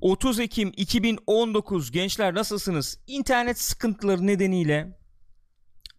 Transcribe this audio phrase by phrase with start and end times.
[0.00, 2.98] 30 Ekim 2019 gençler nasılsınız?
[3.06, 4.98] İnternet sıkıntıları nedeniyle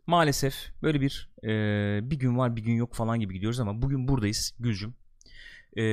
[0.08, 1.50] maalesef böyle bir e,
[2.12, 4.96] bir gün var bir gün yok falan gibi gidiyoruz ama bugün buradayız Gülcüm.
[5.78, 5.84] E,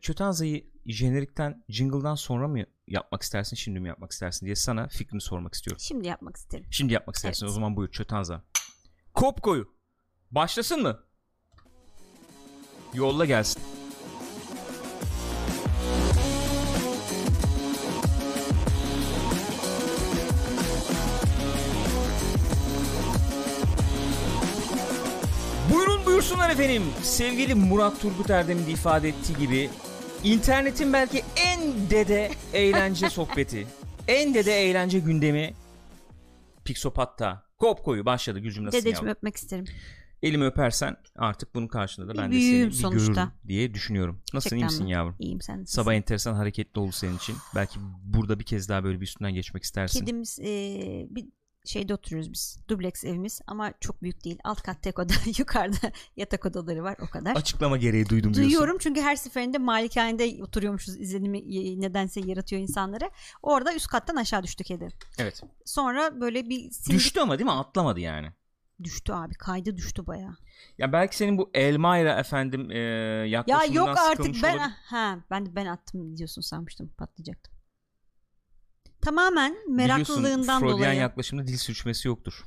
[0.00, 5.54] Çötanza'yı jenerikten jingle'dan sonra mı yapmak istersin şimdi mi yapmak istersin diye sana fikrini sormak
[5.54, 5.80] istiyorum.
[5.80, 6.66] Şimdi yapmak isterim.
[6.70, 7.50] Şimdi yapmak istersin Evet.
[7.50, 8.44] o zaman buyur Çötanza.
[9.14, 9.74] Kop koyu.
[10.30, 11.04] Başlasın mı?
[12.94, 13.62] Yolla gelsin.
[26.30, 26.82] Buyursunlar efendim.
[27.02, 29.70] Sevgili Murat Turgut Erdem'in de ifade ettiği gibi
[30.24, 33.66] internetin belki en dede eğlence sohbeti,
[34.08, 35.54] en dede eğlence gündemi
[36.64, 39.16] Pixopat'ta kop koyu başladı Gülcüm nasılsın Dedeciğim yavrum?
[39.18, 39.64] öpmek isterim.
[40.22, 43.12] Elimi öpersen artık bunun karşılığında da Bir ben de seni bir sonuçta.
[43.12, 44.22] görürüm diye düşünüyorum.
[44.34, 44.92] Nasılsın iyi misin mi?
[44.92, 45.16] yavrum?
[45.18, 45.82] İyiyim sen nasılsın?
[45.82, 47.36] Sabah enteresan hareketli oldu senin için.
[47.54, 50.00] Belki burada bir kez daha böyle bir üstünden geçmek istersin.
[50.00, 51.24] Kedimiz eee, bir
[51.64, 52.58] şeyde oturuyoruz biz.
[52.68, 54.38] Dubleks evimiz ama çok büyük değil.
[54.44, 57.36] Alt kat tek oda, yukarıda yatak odaları var o kadar.
[57.36, 58.50] Açıklama gereği duydum diyorsun.
[58.50, 63.10] Duyuyorum çünkü her seferinde malikanede oturuyormuşuz izlenimi nedense yaratıyor insanlara.
[63.42, 64.88] Orada üst kattan aşağı düştü kedi.
[65.18, 65.42] Evet.
[65.64, 67.52] Sonra böyle bir sindik Düştü ama değil mi?
[67.52, 68.28] Atlamadı yani.
[68.84, 69.34] düştü abi.
[69.34, 70.36] Kaydı düştü baya.
[70.78, 75.56] Ya belki senin bu Elmayra efendim e, Ya yaklaşımından yok artık ben ha ben de
[75.56, 77.54] ben attım diyorsun sanmıştım patlayacaktım.
[79.02, 81.00] Tamamen meraklılığından Freudian dolayı.
[81.00, 82.44] yaklaşımda dil sürçmesi yoktur.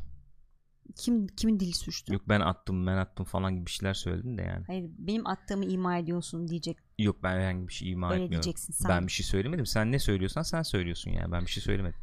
[0.96, 2.14] Kim kimin dili suçtu?
[2.14, 4.64] Yok ben attım ben attım falan gibi bir şeyler söyledin de yani.
[4.68, 6.78] Hayır benim attığımı ima ediyorsun diyecek.
[7.00, 8.44] Yok ben herhangi bir şey ima Öyle etmiyorum.
[8.44, 8.90] diyeceksin sen.
[8.90, 9.66] Ben bir şey söylemedim.
[9.66, 11.32] Sen ne söylüyorsan sen söylüyorsun yani.
[11.32, 12.00] Ben bir şey söylemedim.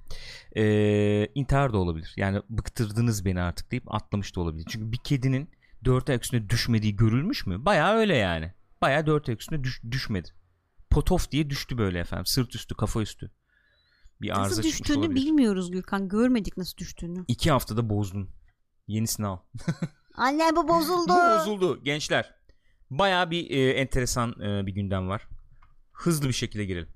[0.57, 2.15] Ee, intihar da olabilir.
[2.17, 4.67] Yani bıktırdınız beni artık deyip atlamış da olabilir.
[4.69, 5.51] Çünkü bir kedinin
[5.85, 7.65] dört ayak üstüne düşmediği görülmüş mü?
[7.65, 8.53] Baya öyle yani.
[8.83, 10.29] Baya dört ayak üstüne düş- düşmedi.
[10.91, 12.27] Potof diye düştü böyle efendim.
[12.27, 13.31] Sırt üstü, kafa üstü.
[14.23, 16.09] Bir arıza Nasıl düştüğünü bilmiyoruz Gürkan.
[16.09, 17.25] Görmedik nasıl düştüğünü.
[17.29, 18.31] İki haftada bozdun.
[18.87, 19.39] Yenisini al.
[20.15, 21.13] Anne bu bozuldu.
[21.13, 22.35] Bu bozuldu gençler.
[22.91, 25.29] Baya bir e, enteresan e, bir gündem var.
[25.93, 26.89] Hızlı bir şekilde girelim.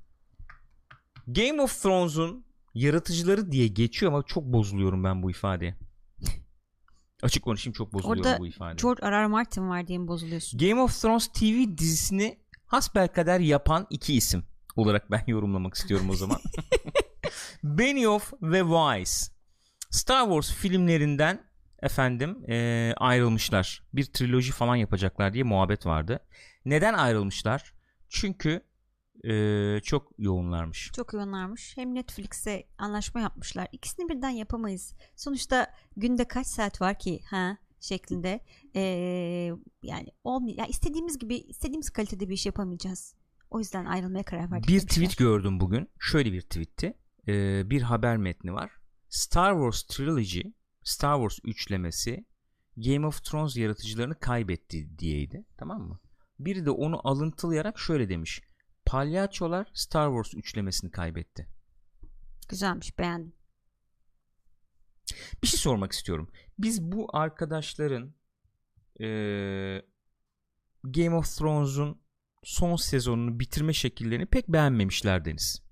[1.27, 2.45] Game of Thrones'un
[2.75, 5.75] yaratıcıları diye geçiyor ama çok bozuluyorum ben bu ifadeye.
[7.23, 8.77] Açık konuşayım çok bozuluyorum Orada bu ifadeye.
[8.83, 9.23] George R.
[9.23, 9.27] R.
[9.27, 10.59] Martin var diye mi bozuluyorsun?
[10.59, 14.45] Game of Thrones TV dizisini hasbelkader yapan iki isim
[14.77, 16.39] olarak ben yorumlamak istiyorum o zaman.
[17.65, 19.31] Benioff ve Weiss.
[19.91, 21.41] Star Wars filmlerinden
[21.83, 23.83] efendim e, ayrılmışlar.
[23.93, 26.21] Bir triloji falan yapacaklar diye muhabbet vardı.
[26.65, 27.75] Neden ayrılmışlar?
[28.09, 28.63] Çünkü
[29.25, 30.91] e, çok yoğunlarmış.
[30.97, 31.77] Çok yoğunlarmış.
[31.77, 33.69] Hem Netflix'e anlaşma yapmışlar.
[33.73, 34.95] İkisini birden yapamayız.
[35.17, 38.41] Sonuçta günde kaç saat var ki ha şeklinde.
[38.77, 38.81] Ee,
[39.83, 43.15] yani olmay ya istediğimiz gibi istediğimiz kalitede bir iş yapamayacağız.
[43.51, 44.69] O yüzden ayrılmaya karar verdik.
[44.69, 44.89] Bir demişler.
[44.89, 45.89] tweet gördüm bugün.
[45.99, 46.95] Şöyle bir tweetti.
[47.29, 48.71] Ee, bir haber metni var.
[49.09, 50.43] Star Wars Trilogy,
[50.83, 52.25] Star Wars üçlemesi
[52.77, 55.45] Game of Thrones yaratıcılarını kaybetti diyeydi.
[55.57, 56.01] Tamam mı?
[56.39, 58.43] Biri de onu alıntılayarak şöyle demiş.
[58.87, 61.49] Palyaçolar Star Wars üçlemesini kaybetti.
[62.49, 63.33] Güzelmiş beğendim.
[65.43, 66.31] Bir şey sormak istiyorum.
[66.59, 68.15] Biz bu arkadaşların
[68.99, 69.83] eee,
[70.85, 72.01] Game of Thrones'un
[72.43, 75.64] son sezonunu bitirme şekillerini pek beğenmemişler Deniz.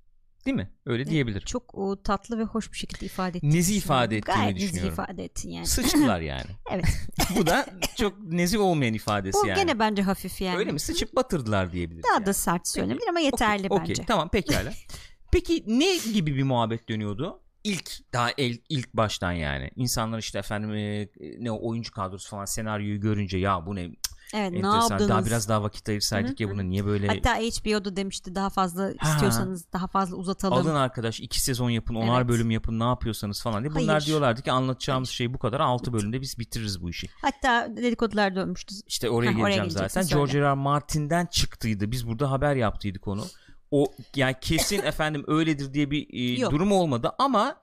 [0.46, 0.70] Değil mi?
[0.86, 1.44] Öyle diyebilirim.
[1.46, 3.50] Çok o, tatlı ve hoş bir şekilde ifade ettin.
[3.50, 4.92] Nezih ifade ettiğini Gayet düşünüyorum.
[4.92, 5.66] ifade ettin yani.
[5.66, 6.50] Sıçtılar yani.
[6.70, 6.84] Evet.
[7.36, 7.66] Bu da
[7.98, 9.56] çok nezih olmayan ifadesi Bu yani.
[9.56, 10.56] gene bence hafif yani.
[10.58, 10.80] Öyle mi?
[10.80, 12.04] Sıçıp batırdılar diyebiliriz.
[12.04, 12.26] Daha yani.
[12.26, 13.92] da sert söylenebilir ama yeterli Okey, bence.
[13.92, 14.72] okey, tamam pekala.
[15.32, 17.40] Peki ne gibi bir muhabbet dönüyordu?
[17.64, 19.70] İlk daha el, ilk baştan yani.
[19.76, 21.08] İnsanlar işte efendim e,
[21.38, 23.90] ne oyuncu kadrosu falan senaryoyu görünce ya bu ne
[24.34, 25.08] Evet ne yaptınız?
[25.08, 29.12] daha biraz daha vakit ayırsaydık ya buna niye böyle Hatta HBO'da demişti daha fazla Ha.
[29.12, 30.58] istiyorsanız daha fazla uzatalım.
[30.58, 32.28] alın arkadaş iki sezon yapın onar Evet.
[32.28, 33.74] bölüm yapın ne yapıyorsanız falan diye.
[33.74, 34.06] Bunlar Hayır.
[34.06, 37.06] diyorlardı ki anlatacağımız şey bu kadar altı bölümde biz bitiririz bu işi.
[37.22, 38.74] Hatta dedikodular dönmüştü.
[38.86, 40.02] İşte oraya oraya geleceğim geleceksin, zaten.
[40.02, 40.14] söyle.
[40.20, 40.42] George R.
[40.50, 40.54] R.
[40.54, 41.90] Martin'den çıktıydı.
[41.90, 43.24] Biz burada haber yaptıydık onu.
[43.70, 46.52] O yani kesin efendim öyledir diye bir e, Yok.
[46.52, 47.56] durum olmadı ama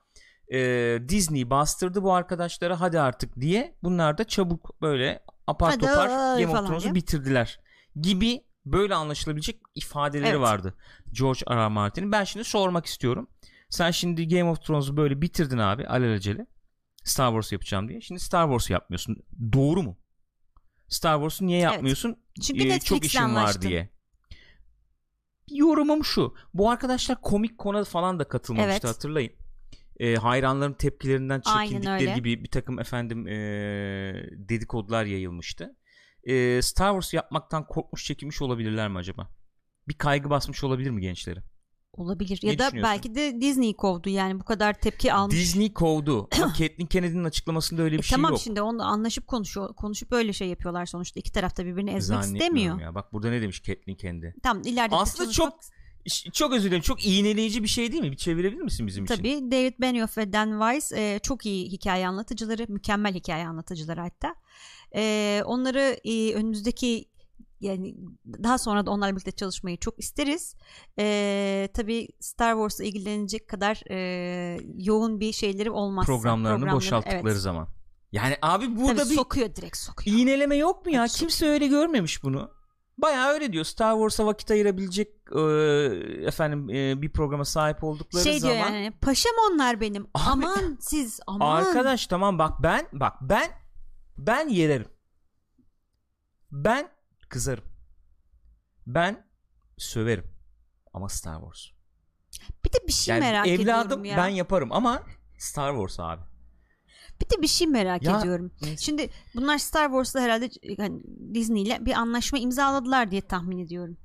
[0.52, 0.58] e,
[1.08, 3.74] Disney bastırdı bu arkadaşlara hadi artık diye.
[3.82, 6.08] Bunlar da çabuk böyle apar Hadi topar
[6.40, 7.60] Game of Thrones'u bitirdiler
[8.00, 10.40] gibi böyle anlaşılabilecek ifadeleri Evet.
[10.40, 10.74] vardı
[11.12, 11.56] George R.
[11.56, 11.68] R.
[11.68, 12.12] Martin'in.
[12.12, 13.30] Ben şimdi sormak istiyorum.
[13.68, 16.46] Sen şimdi Game of Thrones'u böyle bitirdin abi alelacele.
[17.04, 18.00] Star Wars yapacağım diye.
[18.00, 19.16] Şimdi Star Wars yapmıyorsun.
[19.52, 19.98] Doğru mu?
[20.88, 21.72] Star Wars'u niye Evet.
[21.72, 22.16] yapmıyorsun?
[22.42, 23.62] Çünkü Ee, çok işim var anlaştın.
[23.62, 23.90] diye.
[25.50, 26.34] Yorumum şu.
[26.54, 28.96] Bu arkadaşlar komik kona falan da katılmamıştı Evet.
[28.96, 29.32] hatırlayın.
[30.00, 31.42] Ee, hayranların tepkilerinden
[31.88, 32.14] öyle.
[32.14, 33.32] gibi bir takım efendim ee,
[34.32, 35.76] dedikodular yayılmıştı.
[36.24, 39.28] Ee, Star Wars yapmaktan korkmuş çekinmiş olabilirler mi acaba?
[39.88, 41.40] Bir kaygı basmış olabilir mi gençleri?
[41.92, 42.40] Olabilir.
[42.42, 45.36] Ne ya da belki de Disney kovdu yani bu kadar tepki almış.
[45.36, 46.28] Disney kovdu.
[46.58, 48.40] Caitlyn Kennedy'nin açıklamasında öyle bir E şey tamam yok.
[48.40, 52.80] şimdi onunla anlaşıp konuşuyor konuşup öyle şey yapıyorlar sonuçta iki tarafta birbirini ezmek istemiyor.
[52.80, 52.94] Ya.
[52.94, 54.34] Bak burada ne demiş Caitlyn Kendi?
[54.42, 55.54] Tamam ileride Aslında çok
[56.32, 56.82] çok özür dilerim.
[56.82, 58.10] Çok iğneleyici bir şey değil mi?
[58.12, 59.16] Bir çevirebilir misin bizim için?
[59.16, 64.34] Tabii David Benioff ve Dan Weiss e, çok iyi hikaye anlatıcıları, mükemmel hikaye anlatıcıları hatta.
[64.94, 67.04] E, onları e, önümüzdeki
[67.60, 67.94] yani
[68.26, 70.54] daha sonra da onlarla birlikte çalışmayı çok isteriz.
[70.98, 76.12] E, tabii Star Wars'la ilgilenecek kadar e, yoğun bir şeyleri olmazsa.
[76.12, 77.42] Programlarını programları- boşalttıkları evet.
[77.42, 77.68] zaman.
[78.12, 80.16] Yani abi burada Tabii bir sokuyor direkt sokuyor.
[80.16, 81.00] iğneleme yok mu ya?
[81.00, 82.50] Evet, Kimse öyle görmemiş bunu.
[83.02, 83.64] Bayağı öyle diyor.
[83.64, 85.40] Star Wars'a vakit ayırabilecek e,
[86.26, 88.56] efendim e, bir programa sahip oldukları Şey zaman.
[88.56, 90.02] diyor yani paşam onlar benim.
[90.02, 91.56] Abi- aman siz aman.
[91.56, 93.50] Arkadaş tamam bak ben bak ben
[94.18, 94.88] ben yererim.
[96.52, 96.88] Ben
[97.28, 97.64] kızarım.
[98.86, 99.26] Ben
[99.78, 100.24] söverim.
[100.92, 101.66] Ama Star Wars.
[102.64, 104.16] Bir de bir şey Yani merak evladım ediyorum ya.
[104.16, 105.02] ben yaparım ama
[105.38, 106.29] Star Wars abi.
[107.20, 108.52] Bir de bir şey merak Ya- ediyorum.
[108.62, 108.84] Neyse.
[108.84, 111.00] Şimdi bunlar Star Wars'ta herhalde yani
[111.34, 113.96] Disney ile bir anlaşma imzaladılar diye tahmin ediyorum.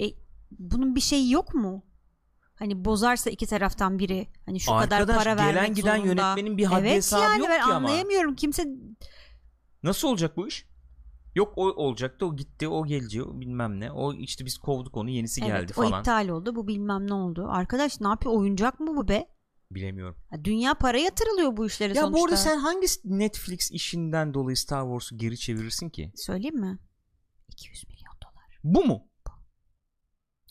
[0.00, 0.04] E,
[0.50, 1.84] bunun bir şeyi yok mu?
[2.54, 6.22] Hani bozarsa iki taraftan biri hani şu kadar Arkadaş, para gelen vermek giden zorunda.
[6.22, 7.74] yönetmenin bir haddi evet hesabı yani yok ben ki ama.
[7.74, 8.34] anlayamıyorum.
[8.34, 8.66] Kimse
[9.82, 10.66] Nasıl olacak bu iş?
[11.34, 13.92] Yok o olacaktı o gitti o gelecek o bilmem ne.
[13.92, 15.98] O işte biz kovduk onu yenisi evet geldi o falan.
[16.00, 16.56] iptal oldu.
[16.56, 17.46] Bu bilmem ne oldu.
[17.50, 18.34] Arkadaş ne yapıyor?
[18.34, 19.26] Oyuncak mı bu be?
[19.70, 20.16] Bilemiyorum.
[20.32, 22.20] Ya Dünya para yatırılıyor bu işlere Ya sonuçta.
[22.20, 26.12] bu arada sen hangi Netflix işinden dolayı Star Wars'u geri çevirirsin ki?
[26.16, 26.78] Söyleyeyim mi?
[27.48, 28.58] 200 milyon dolar.
[28.64, 29.08] Bu mu?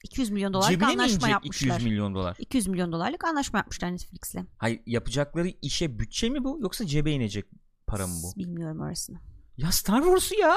[0.04, 1.68] 200 milyon dolarlık Cebine anlaşma yapmışlar.
[1.68, 2.36] 200 milyon dolar?
[2.40, 4.36] 200 milyon dolarlık anlaşma yapmışlar Netflix'le.
[4.58, 7.46] Hayır yapacakları işe bütçe mi bu yoksa cebe inecek
[7.88, 8.40] para mı bu?
[8.40, 9.20] Bilmiyorum orasını.
[9.58, 10.56] Ya Star Wars'u ya.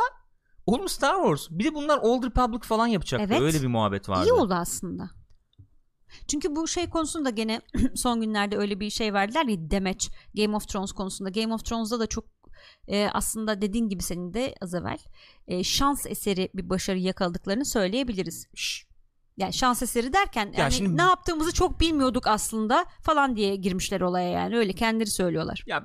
[0.67, 1.47] Oğlum Star Wars.
[1.51, 3.27] Bir de bunlar Old Republic falan yapacaktı.
[3.31, 3.43] Evet.
[3.43, 4.29] Öyle bir muhabbet vardı.
[4.29, 5.11] İyi oldu aslında.
[6.29, 7.61] Çünkü bu şey konusunda gene
[7.95, 11.31] son günlerde öyle bir şey verdiler ya demeç Game of Thrones konusunda.
[11.31, 12.25] Game of Thrones'da da çok
[12.89, 14.99] e, aslında dediğin gibi senin de az evvel
[15.49, 18.47] e, şans eseri bir başarı yakaladıklarını söyleyebiliriz.
[18.55, 18.87] Şş,
[19.37, 24.29] Yani şans eseri derken yani şimdi- ne yaptığımızı çok bilmiyorduk aslında falan diye girmişler olaya
[24.31, 25.65] yani öyle kendileri söylüyorlar.
[25.67, 25.85] Ya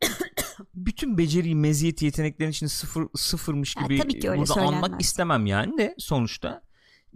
[0.74, 4.90] bütün beceri, meziyet, yeteneklerin içinde sıfır sıfırmış Ya gibi öyle burada söylenmez.
[5.00, 6.62] istemem yani de sonuçta.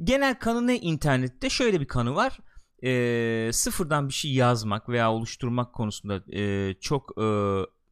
[0.04, 1.50] Genel kanı ne internette?
[1.50, 2.38] Şöyle bir kanı var.
[2.84, 7.26] Ee, sıfırdan bir şey yazmak veya oluşturmak konusunda e, çok e,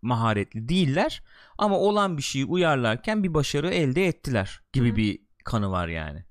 [0.03, 1.23] maharetli değiller.
[1.59, 6.25] Ama olan bir şeyi uyarlarken bir başarı elde ettiler gibi Hı bir kanı var yani.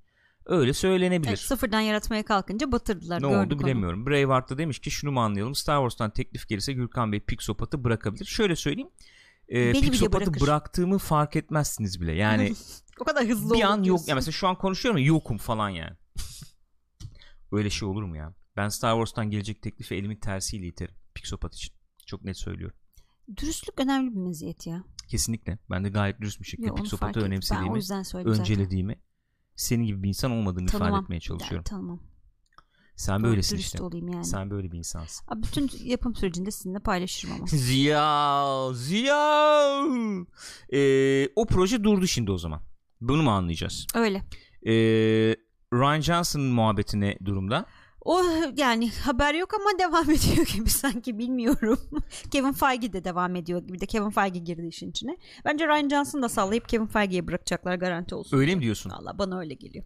[0.46, 1.30] Öyle söylenebilir.
[1.30, 3.22] Evet, sıfırdan yaratmaya kalkınca batırdılar.
[3.22, 3.60] Ne oldu onu.
[3.60, 4.06] bilemiyorum.
[4.06, 5.56] Braveheart'ta demiş ki şunu mu anlayalım?
[5.56, 8.26] Star Wars'tan teklif gelirse Gürkan Bey Pixopat'ı bırakabilir.
[8.26, 8.90] Şöyle söyleyeyim.
[9.50, 12.14] E, Beni Pixopat'ı bıraktığımı fark etmezsiniz bile.
[12.14, 12.54] Yani
[13.00, 14.08] o kadar hızlı bir an yok.
[14.08, 15.96] Ya mesela şu an konuşuyorum ya yokum falan yani.
[17.52, 18.34] Öyle şey olur mu ya?
[18.56, 20.96] Ben Star Wars'tan gelecek teklifi elimin tersiyle iterim.
[21.14, 21.74] Pixopat için.
[22.06, 22.78] Çok net söylüyorum.
[23.38, 24.84] Dürüstlük önemli bir meziyet ya.
[25.08, 25.58] Kesinlikle.
[25.72, 28.28] Ben de gayet dürüst bir şekilde Yo, Pixopat'ı önemsediğimi, söyledim zaten.
[28.28, 28.96] öncelediğimi,
[29.56, 31.04] senin gibi bir insan olmadığını ifade Tanımam.
[31.04, 31.64] etmeye çalışıyorum.
[31.64, 32.00] Tanımam.
[32.96, 33.84] Sen Doğru, böylesin dürüst işte.
[33.84, 34.26] olayım yani.
[34.26, 35.26] Sen böyle bir insansın.
[35.28, 37.48] Abi bütün yapım sürecinde sizinle paylaşırım ama.
[37.50, 39.86] Ziya, Ziya.
[40.74, 42.62] Ee, o proje durdu şimdi o zaman.
[43.10, 43.88] Bunu mu anlayacağız?
[43.96, 44.18] Öyle.
[44.68, 45.36] Ee,
[45.74, 47.66] Ryan Johnson'ın muhabbeti ne durumda?
[48.06, 48.22] O
[48.58, 51.80] yani haber yok ama devam ediyor gibi sanki bilmiyorum.
[52.32, 55.18] Kevin Feige de devam ediyor gibi de Kevin Feige girdi işin içine.
[55.46, 58.38] Bence Ryan Johnson da sallayıp Kevin Feige'ye bırakacaklar garanti olsun.
[58.38, 58.92] Öyle mi diyorsun?
[58.92, 59.86] Valla bana öyle geliyor.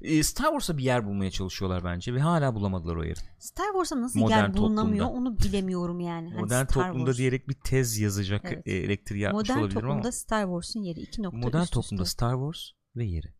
[0.00, 3.20] Ee, Star Wars'a bir yer bulmaya çalışıyorlar bence ve hala bulamadılar o yeri.
[3.38, 5.28] Star Wars'a nasıl Modern yer bulunamıyor toplumda.
[5.30, 6.28] onu bilemiyorum yani.
[6.30, 7.18] Hani Modern Star toplumda Wars.
[7.18, 8.66] diyerek bir tez yazacak Evet.
[8.66, 12.02] e, elektriği yapmış Modern olabilirim toplumda ama Star Wars'un yeri iki nokta modern üst toplumda
[12.02, 12.12] üste.
[12.12, 12.60] Star Wars
[12.96, 13.34] ve yeri.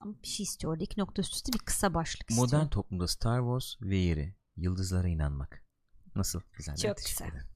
[0.00, 2.70] Ama bir şey istiyor orada iki nokta üst üste bir kısa başlık Modern istiyor.
[2.70, 4.34] toplumda Star Wars ve yeri.
[4.56, 5.64] Yıldızlara inanmak.
[6.14, 6.40] Nasıl?
[6.56, 6.76] Güzel.
[6.76, 7.28] Çok teşekkür güzel.
[7.28, 7.46] ederim.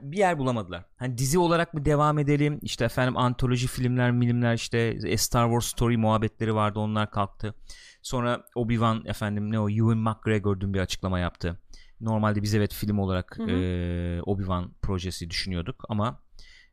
[0.00, 0.84] Bir yer bulamadılar.
[0.96, 2.58] Hani dizi olarak mı devam edelim?
[2.62, 6.78] İşte efendim antoloji filmler, milimler işte A Star Wars Story muhabbetleri vardı.
[6.78, 7.54] Onlar kalktı.
[8.02, 11.60] Sonra Obi-Wan efendim ne o Ewan McGregor dün bir açıklama yaptı.
[12.00, 13.50] Normalde biz evet film olarak Hı hı.
[13.50, 16.22] e, Obi-Wan projesi düşünüyorduk ama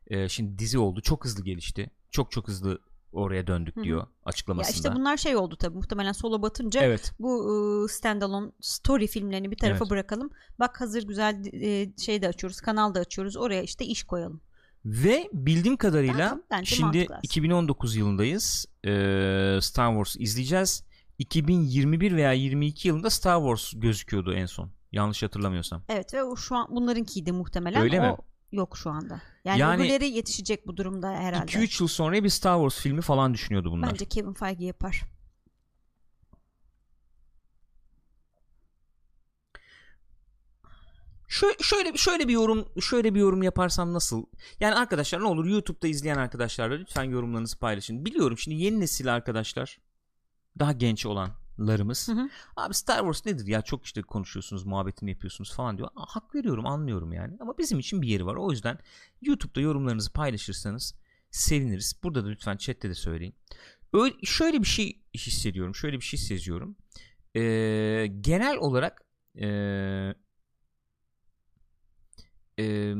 [0.06, 1.00] e, şimdi dizi oldu.
[1.00, 1.90] Çok hızlı gelişti.
[2.10, 2.78] Çok çok hızlı
[3.14, 3.84] oraya döndük Hı hı.
[3.84, 4.76] diyor Ya açıklamasında.
[4.76, 7.12] işte bunlar şey oldu tabii muhtemelen solo batınca Evet.
[7.18, 9.90] bu standalone story filmlerini bir tarafa Evet.
[9.90, 10.30] bırakalım.
[10.58, 13.36] Bak hazır güzel e, şey de açıyoruz, kanal da açıyoruz.
[13.36, 14.40] Oraya işte iş koyalım.
[14.84, 17.20] Ve bildiğim kadarıyla bence şimdi mantıklı aslında.
[17.22, 18.66] 2019 yılındayız.
[18.84, 20.84] Ee, Star Wars izleyeceğiz.
[21.18, 24.70] 2021 veya 22 yılında Star Wars gözüküyordu en son.
[24.92, 25.82] Yanlış hatırlamıyorsam.
[25.88, 27.82] Evet ve o şu an bunlarınkiydi muhtemelen.
[27.82, 28.16] Öyle o mi?
[28.54, 29.22] yok şu anda.
[29.44, 31.52] Yani, yani öbürleri yetişecek bu durumda herhalde.
[31.52, 33.90] 2-3 yıl sonra bir Star Wars filmi falan düşünüyordu bunlar.
[33.90, 35.02] Bence Kevin Feige yapar.
[41.28, 44.24] Şöyle, şöyle şöyle bir yorum şöyle bir yorum yaparsam nasıl?
[44.60, 48.04] Yani arkadaşlar ne olur YouTube'da izleyen arkadaşlar lütfen yorumlarınızı paylaşın.
[48.04, 49.78] Biliyorum şimdi yeni nesil arkadaşlar
[50.58, 52.08] daha genç olan olanlarımız.
[52.08, 52.28] Hı hı.
[52.56, 55.88] Abi Star Wars nedir ya çok işte konuşuyorsunuz muhabbetini yapıyorsunuz falan diyor.
[55.96, 57.36] Aa, hak veriyorum anlıyorum yani.
[57.40, 58.34] Ama bizim için bir yeri var.
[58.34, 58.78] O yüzden
[59.22, 60.94] YouTube'da yorumlarınızı paylaşırsanız
[61.30, 62.00] seviniriz.
[62.02, 63.34] Burada da lütfen chatte de söyleyin.
[63.92, 65.74] Öyle, şöyle bir şey hissediyorum.
[65.74, 66.76] Şöyle bir şey seziyorum.
[67.36, 69.04] Ee, genel olarak
[69.38, 70.14] ee,
[72.58, 72.94] e,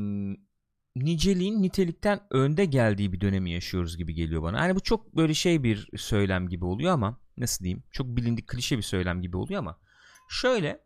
[0.95, 4.57] niceliğin nitelikten önde geldiği bir dönemi yaşıyoruz gibi geliyor bana.
[4.57, 7.83] Yani bu çok böyle şey bir söylem gibi oluyor ama nasıl diyeyim?
[7.91, 9.77] Çok bilindik klişe bir söylem gibi oluyor ama
[10.29, 10.79] şöyle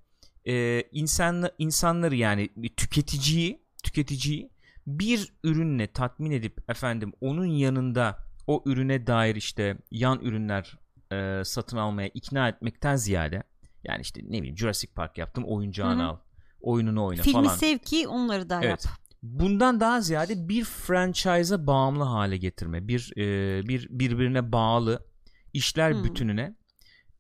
[0.46, 4.50] e, insanla, insanları yani tüketiciyi tüketiciyi
[4.88, 10.77] bir ürünle tatmin edip efendim onun yanında o ürüne dair işte yan ürünler
[11.12, 13.44] e, satın almaya ikna etmekten ziyade
[13.84, 16.10] yani işte ne bileyim Jurassic Park yaptım oyuncağını Hı hı.
[16.10, 16.18] al
[16.62, 17.56] oyununu oyna Filmi falan.
[17.56, 18.86] sev ki onları da Evet.
[18.86, 18.96] yap.
[19.24, 25.06] Bundan daha ziyade bir franchise'a bağımlı hale getirme, bir e, bir birbirine bağlı
[25.53, 26.03] işler Hmm.
[26.03, 26.56] bütününe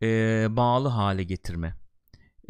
[0.01, 1.75] e, bağlı hale getirme.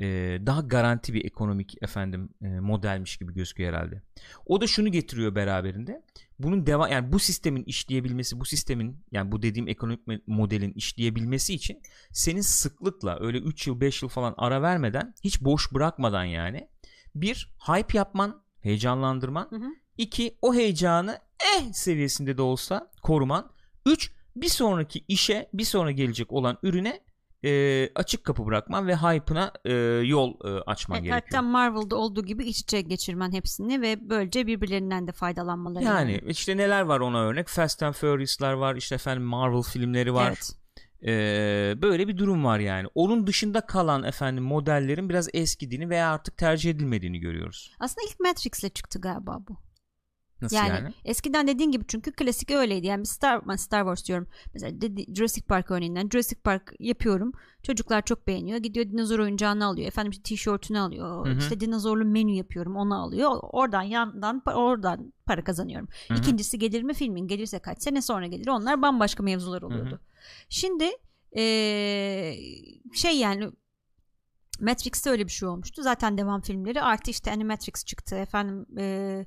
[0.02, 0.06] E,
[0.46, 4.02] daha garanti bir ekonomik efendim e, modelmiş gibi gözüküyor herhalde.
[4.46, 6.04] O da şunu getiriyor beraberinde.
[6.40, 11.82] Bunun devam yani bu sistemin işleyebilmesi, bu sistemin yani bu dediğim ekonomik modelin işleyebilmesi için
[12.12, 16.70] senin sıklıkla öyle 3 yıl 5 yıl falan ara vermeden hiç boş bırakmadan yani
[17.16, 19.48] bir hype yapman, heyecanlandırman.
[19.50, 19.70] Hı hı.
[19.98, 21.20] iki o heyecanı
[21.58, 23.52] eh seviyesinde de olsa koruman.
[23.86, 27.00] Üç bir sonraki işe bir sonra gelecek olan ürüne
[27.46, 29.74] e, açık kapı bırakman ve hype'ına e,
[30.08, 31.22] yol e, açman Evet, gerekiyor.
[31.32, 35.84] hatta Marvel'da olduğu gibi iç içe geçirmen hepsini ve böylece birbirlerinden de faydalanmaları.
[35.84, 37.48] Yani işte neler var ona örnek?
[37.48, 40.28] Fast and Furious'lar var, işte efendim Marvel filmleri var.
[40.28, 40.52] Evet.
[41.06, 42.88] Ee, böyle bir durum var yani.
[42.96, 47.72] Onun dışında kalan efendim modellerin biraz eskidiğini veya artık tercih edilmediğini görüyoruz.
[47.80, 49.58] Aslında ilk Matrix'le çıktı galiba bu.
[50.42, 50.94] Nasıl Yani, yani?
[51.06, 52.88] eskiden dediğin gibi çünkü klasik öyleydi.
[52.88, 54.28] Yani Star, ben Star Wars diyorum.
[54.54, 54.78] Mesela
[55.16, 56.10] Jurassic Park örneğinden.
[56.10, 57.32] Jurassic Park yapıyorum.
[57.64, 58.58] Çocuklar çok beğeniyor.
[58.58, 59.88] Gidiyor dinozor oyuncağını alıyor.
[59.88, 61.28] Efendim işte tişörtünü alıyor.
[61.28, 61.38] Hı hı.
[61.38, 62.76] İşte dinozorlu menü yapıyorum.
[62.76, 63.32] Onu alıyor.
[63.42, 65.88] Oradan yandan oradan para kazanıyorum.
[66.08, 66.18] Hı hı.
[66.20, 67.28] İkincisi gelir mi filmin?
[67.28, 68.48] Gelirse kaç sene sonra gelir.
[68.48, 70.00] Onlar bambaşka mevzular oluyordu.
[70.50, 70.90] Şimdi
[71.36, 72.40] eee,
[72.94, 73.50] şey yani
[74.60, 75.82] Matrix'te öyle bir şey olmuştu.
[75.84, 78.16] Zaten devam filmleri artı işte Animatrix çıktı.
[78.16, 79.26] Efendim eee,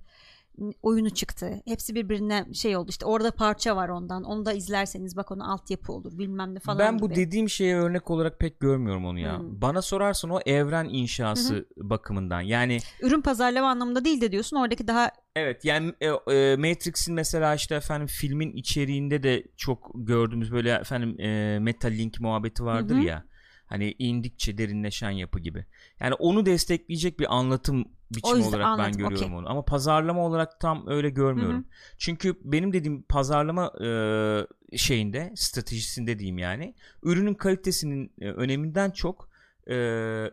[0.83, 1.63] oyunu çıktı.
[1.65, 2.91] Hepsi birbirine şey oldu.
[2.91, 4.25] İşte orada parça var ondan.
[4.25, 7.17] Onu da izlerseniz bak ona altyapı olur bilmem ne falan ben bu gibi.
[7.17, 9.39] dediğim şeye örnek olarak pek görmüyorum onu ya.
[9.39, 9.61] Hmm.
[9.61, 12.41] Bana sorarsan o evren inşası bakımından.
[12.41, 14.57] Yani Ürün pazarlama anlamında değil de diyorsun.
[14.57, 20.53] Oradaki daha evet yani e, e, Matrix'in mesela işte efendim filmin içeriğinde de çok gördüğümüz
[20.53, 23.05] böyle efendim e, Metalink muhabbeti vardır Hı hı.
[23.05, 23.25] ya.
[23.73, 25.67] Hani indikçe derinleşen yapı gibi.
[26.01, 29.39] Yani onu destekleyecek bir anlatım biçimi yüzden olarak ben anladım, görüyorum okey.
[29.39, 29.49] onu.
[29.51, 31.67] Ama pazarlama olarak tam öyle görmüyorum.
[31.99, 36.75] Çünkü benim dediğim pazarlama e, şeyinde, stratejisinde diyeyim yani.
[37.03, 39.29] Ürünün kalitesinin e, öneminden çok
[39.67, 39.75] e,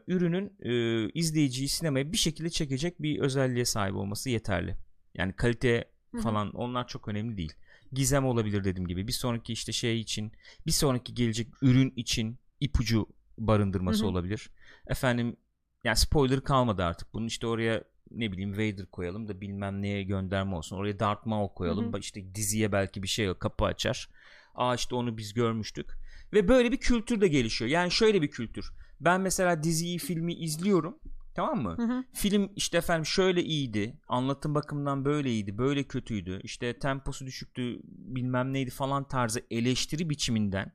[0.08, 4.78] ürünün e, izleyiciyi sinemaya bir şekilde çekecek bir özelliğe sahip olması yeterli.
[5.16, 6.22] Yani kalite Hı hı.
[6.22, 7.54] falan onlar çok önemli değil.
[7.92, 9.08] Gizem olabilir dediğim gibi.
[9.08, 10.32] Bir sonraki işte şey için,
[10.66, 13.08] bir sonraki gelecek ürün için ipucu
[13.40, 14.10] barındırması Hı hı.
[14.12, 14.50] olabilir.
[14.88, 15.38] Efendim
[15.84, 17.14] yani spoiler kalmadı artık.
[17.14, 20.78] Bunun işte oraya ne bileyim Vader koyalım da bilmem neye gönderme olsun.
[20.78, 21.86] Oraya Darth Maul koyalım.
[21.86, 21.92] Hı hı.
[21.94, 24.10] Ba- İşte diziye belki bir şey kapı açar.
[24.56, 25.90] Aa işte onu biz görmüştük.
[26.34, 27.72] Ve böyle bir kültür de gelişiyor.
[27.72, 28.72] Yani şöyle bir kültür.
[29.00, 31.00] Ben mesela diziyi, filmi izliyorum.
[31.36, 31.76] Tamam mı?
[31.78, 32.04] Hı hı.
[32.14, 34.00] Film işte efendim şöyle iyiydi.
[34.08, 35.58] Anlatım bakımından böyle iyiydi.
[35.58, 36.40] Böyle kötüydü.
[36.44, 37.80] İşte temposu düşüktü.
[37.84, 40.72] Bilmem neydi falan tarzı eleştiri biçiminden.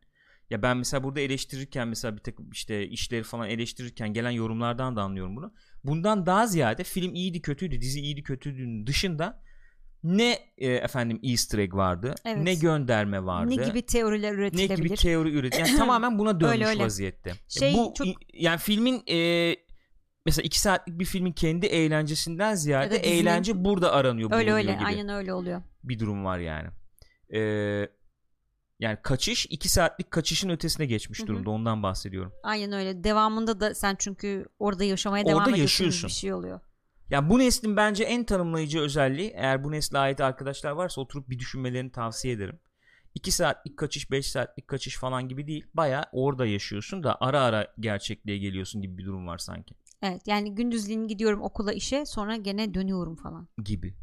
[0.50, 5.02] Ya ben mesela burada eleştirirken mesela bir takım işte işleri falan eleştirirken gelen yorumlardan da
[5.02, 5.52] anlıyorum bunu.
[5.84, 9.42] Bundan daha ziyade film iyiydi kötüydü, dizi iyiydi kötüydü dışında
[10.02, 12.42] ne e, efendim Easter egg vardı, Evet.
[12.42, 13.50] ne gönderme vardı.
[13.50, 14.76] ne gibi teoriler ne üretilebilir?
[14.76, 15.58] gibi teori üret.
[15.58, 16.84] Yani tamamen buna dönmüş Öyle, öyle.
[16.84, 17.32] vaziyette.
[17.48, 19.56] Şey Bu çok- yani filmin e,
[20.26, 24.32] mesela iki saatlik bir filmin kendi eğlencesinden ziyade dizinin- eğlence burada aranıyor.
[24.32, 24.72] öyle öyle.
[24.72, 25.62] gibi Aynen öyle oluyor.
[25.84, 26.68] bir durum var yani.
[27.34, 27.88] Ee,
[28.84, 31.26] yani kaçış iki saatlik kaçışın ötesine geçmiş Hı hı.
[31.26, 32.32] durumda ondan bahsediyorum.
[32.42, 33.04] Aynen öyle.
[33.04, 36.60] Devamında da sen çünkü orada yaşamaya Orada devam ediyorsun bir şey oluyor.
[37.10, 41.38] Yani bu neslin bence en tanımlayıcı özelliği eğer bu nesle ait arkadaşlar varsa oturup bir
[41.38, 42.58] düşünmelerini tavsiye ederim.
[43.14, 45.66] 2 saatlik kaçış 5 saatlik kaçış falan gibi değil.
[45.74, 49.74] Baya orada yaşıyorsun da ara ara gerçekliğe geliyorsun gibi bir durum var sanki.
[50.02, 53.48] Evet yani gündüzliğin gidiyorum okula işe sonra gene dönüyorum falan.
[53.64, 53.94] Gibi.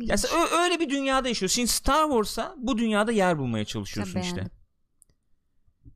[0.00, 1.54] Ya sen ö- öyle bir dünyada yaşıyorsun.
[1.54, 4.50] Şimdi Star Wars'a bu dünyada yer bulmaya çalışıyorsun Tabii işte.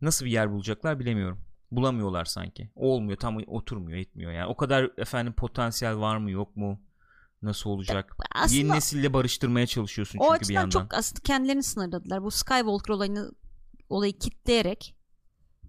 [0.01, 1.45] Nasıl bir yer bulacaklar bilemiyorum.
[1.71, 2.71] bulamıyorlar sanki.
[2.75, 4.47] Olmuyor tam oturmuyor etmiyor yani.
[4.47, 6.81] O kadar efendim potansiyel var mı yok mu?
[7.43, 8.17] Nasıl olacak?
[8.35, 10.71] Aslında Yeni nesille barıştırmaya çalışıyorsun o çünkü bir açıdan yandan.
[10.71, 12.23] çok aslında kendilerini sınırladılar.
[12.23, 13.33] Bu Skywalker olayını
[13.89, 14.97] olayı kitleyerek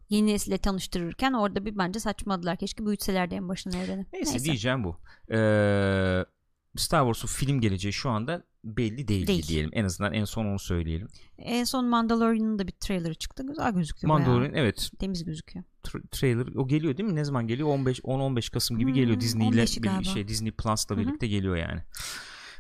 [0.09, 2.57] yeni nesile tanıştırırken orada bir bence saçmaladılar.
[2.57, 4.05] Keşke büyütselerdi en başından evreni.
[4.13, 4.97] Neyse, diyeceğim bu.
[5.31, 6.25] Ee,
[6.75, 9.47] Star Wars'un film geleceği şu anda belli değil, Değil.
[9.47, 9.69] diyelim.
[9.73, 11.07] En azından en son onu söyleyelim.
[11.37, 13.43] En son Mandalorian'ın da bir trailerı çıktı.
[13.47, 14.27] Güzel gözüküyor bayağı.
[14.27, 15.65] Mandalorian evet Temiz gözüküyor.
[15.83, 17.15] tra- trailer o geliyor değil mi?
[17.15, 17.67] Ne zaman geliyor?
[17.69, 19.19] 15 10 15 Kasım gibi Hmm, geliyor.
[19.19, 21.81] Disney ile 15'i bir şey Disney Plus'la birlikte geliyor yani.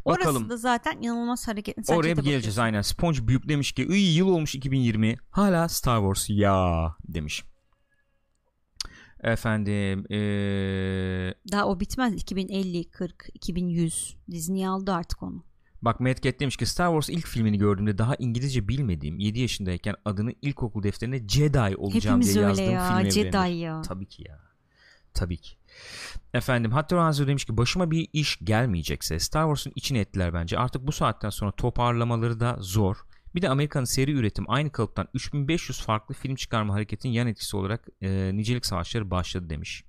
[0.05, 0.49] Orası Bakalım.
[0.49, 1.83] da zaten inanılmaz hareketli.
[1.83, 2.81] Sen Oraya bir geleceğiz aynen.
[2.81, 7.43] Sponge büyük demiş ki "Iy, yıl olmuş 2020 hala Star Wars ya demiş.
[9.23, 12.13] Efendim ee, Daha o bitmez.
[12.13, 14.15] 2050, 40, 2100.
[14.31, 15.43] Disney aldı artık onu.
[15.81, 20.33] bak Matt demiş ki Star Wars ilk filmini gördüğümde daha İngilizce bilmediğim 7 yaşındayken adını
[20.41, 22.99] ilkokul defterine Jedi olacağım Hepimiz diye öyle yazdığım ya.
[22.99, 23.81] film Jedi ya.
[23.81, 24.39] Tabii ki ya.
[25.13, 25.57] Tabii ki.
[26.33, 30.57] Efendim Hatta Ranzo demiş ki başıma bir iş gelmeyecekse Star Wars'un içine ettiler bence.
[30.57, 32.97] Artık bu saatten sonra toparlamaları da zor.
[33.35, 37.87] Bir de Amerika'nın seri üretim aynı kalıptan 3500 farklı film çıkarma hareketinin yan etkisi olarak
[38.01, 39.83] e, nicelik savaşları başladı demiş.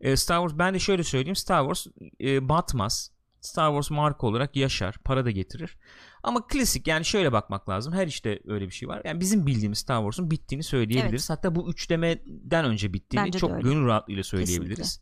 [0.00, 1.86] E, Star Wars ben de şöyle söyleyeyim Star Wars
[2.20, 3.10] e, batmaz.
[3.40, 5.76] Star Wars marka olarak yaşar, para da getirir.
[6.22, 7.92] Ama klasik yani şöyle bakmak lazım.
[7.92, 9.02] Her işte öyle bir şey var.
[9.04, 11.30] Yani bizim bildiğimiz Star Wars'un bittiğini söyleyebiliriz.
[11.30, 15.00] Hatta bu üçlemeden önce bittiğini Bence çok gönül rahatlığıyla söyleyebiliriz.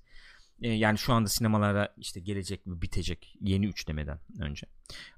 [0.62, 4.66] E, yani şu anda sinemalara işte gelecek mi bitecek yeni üçlemeden önce.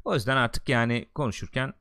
[0.04, 1.72] O yüzden artık yani konuşurken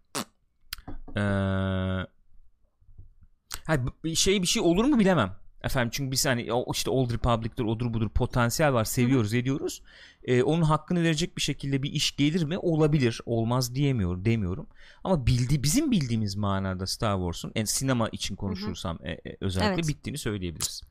[4.04, 5.36] bir şey bir şey olur mu bilemem.
[5.64, 9.82] Efendim çünkü biz hani işte Old Republic'tir odur budur potansiyel var seviyoruz ediyoruz.
[10.24, 12.58] Ee, onun hakkını verecek bir şekilde bir iş gelir mi?
[12.58, 13.22] Olabilir.
[13.26, 14.68] Olmaz diyemiyorum demiyorum.
[15.04, 19.88] Ama bildi bizim bildiğimiz manada Star Wars'un yani sinema için konuşursam e, e, özellikle Evet.
[19.88, 20.82] bittiğini söyleyebiliriz.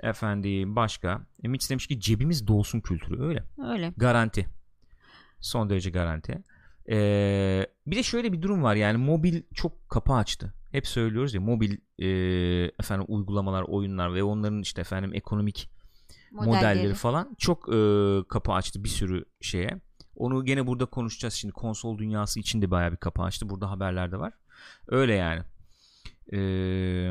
[0.00, 1.26] Efendim başka.
[1.44, 3.44] E, Mitch demiş ki cebimiz dolsun kültürü öyle.
[3.68, 3.92] Öyle.
[3.96, 4.46] Garanti.
[5.40, 6.42] Son derece garanti.
[6.90, 10.54] Ee, bir de şöyle bir durum var yani mobil çok kapı açtı.
[10.72, 12.08] Hep söylüyoruz ya mobil e,
[12.80, 15.70] efendim uygulamalar, oyunlar ve onların işte efendim ekonomik
[16.32, 17.78] modelleri, falan çok e,
[18.28, 19.80] kapı açtı bir sürü şeye.
[20.16, 23.48] Onu gene burada konuşacağız şimdi konsol dünyası için de bayağı bir kapı açtı.
[23.48, 24.32] Burada haberlerde var.
[24.88, 25.42] Öyle yani.
[26.32, 27.10] Ee,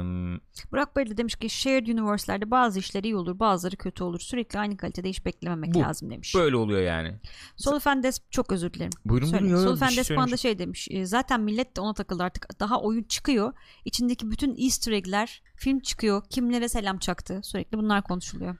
[0.72, 4.20] Burak Bey de demiş ki shared universe'lerde bazı işler iyi olur bazıları kötü olur.
[4.20, 6.36] Sürekli aynı kalitede iş beklememek Bu, lazım demiş.
[6.36, 7.20] böyle oluyor yani.
[7.56, 8.92] Solofendes çok özür dilerim.
[9.06, 9.44] Buyurun Söyle.
[9.44, 9.80] buyurun.
[9.82, 10.88] bir şey bana şey demiş.
[11.04, 12.60] Zaten millet de ona takıldı artık.
[12.60, 13.54] Daha oyun çıkıyor.
[13.86, 16.24] İçindeki bütün easter egg'ler film çıkıyor.
[16.30, 17.40] Kimlere selam çaktı.
[17.44, 18.56] Sürekli bunlar konuşuluyor.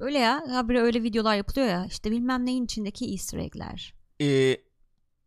[0.00, 0.42] Öyle ya.
[0.50, 1.86] Habire öyle videolar yapılıyor ya.
[1.86, 3.94] İşte bilmem neyin içindeki easter egg'ler.
[4.20, 4.56] Ee,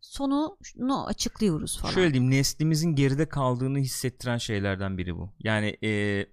[0.00, 1.92] Sonunu açıklıyoruz falan.
[1.92, 5.32] Şöyle diyeyim neslimizin geride kaldığını hissettiren şeylerden biri bu.
[5.40, 6.26] Yani e,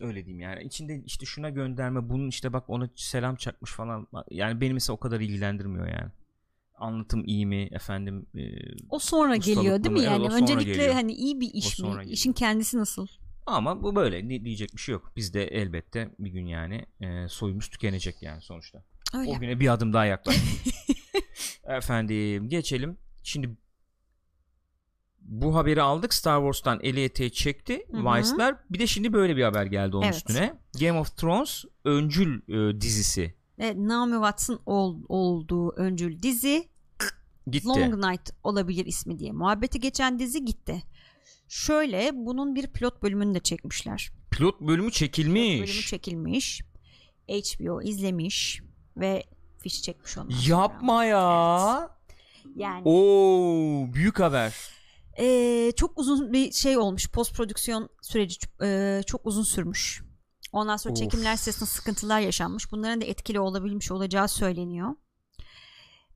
[0.00, 4.60] öyle diyeyim yani içinde işte şuna gönderme bunun işte bak ona selam çakmış falan yani
[4.60, 6.10] beni mesela o kadar ilgilendirmiyor yani.
[6.74, 8.42] Anlatım iyi mi efendim e,
[8.90, 10.00] O sonra geliyor değil mi?
[10.00, 10.94] Evet, Yani sonra öncelikle geliyor.
[10.94, 11.82] hani iyi bir iş mi?
[11.88, 12.02] geliyor.
[12.02, 13.06] İşin kendisi nasıl?
[13.46, 15.12] ama bu böyle ne diyecek bir şey yok.
[15.16, 18.84] Biz de elbette bir gün yani e, soyumuz tükenecek yani sonuçta.
[19.14, 19.30] Öyle.
[19.30, 20.74] O güne bir adım daha yaklaştık.
[21.64, 22.98] Efendim geçelim.
[23.22, 23.56] Şimdi
[25.20, 27.86] bu haberi aldık Star Wars'tan eli eteği çekti.
[27.92, 28.56] Vice'lar.
[28.70, 30.14] Bir de şimdi böyle bir haber geldi onun Evet.
[30.16, 30.54] üstüne.
[30.80, 36.68] Game of Thrones öncül e, dizisi Evet, Naomi Watts'ın ol- olduğu öncül dizi
[37.46, 37.68] gitti.
[37.68, 40.82] Long Night olabilir ismi diye muhabbeti geçen dizi gitti.
[41.48, 44.10] Şöyle bunun bir pilot bölümünü de çekmişler.
[44.30, 45.60] Pilot bölümü çekilmiş.
[45.60, 46.60] Bölümü çekilmiş.
[47.28, 48.62] HBO izlemiş
[48.96, 49.24] ve
[49.58, 50.48] fiş çekmiş ondan sonra.
[50.48, 51.90] Yapma ya.
[52.56, 54.54] Yani Oo büyük haber.
[55.18, 57.10] Ee, çok uzun bir şey olmuş.
[57.10, 60.04] Post prodüksiyon süreci e, çok uzun sürmüş.
[60.52, 60.98] Ondan sonra Of.
[60.98, 62.72] çekimler sırasında sıkıntılar yaşanmış.
[62.72, 64.90] Bunların da etkili olabilmiş olacağı söyleniyor.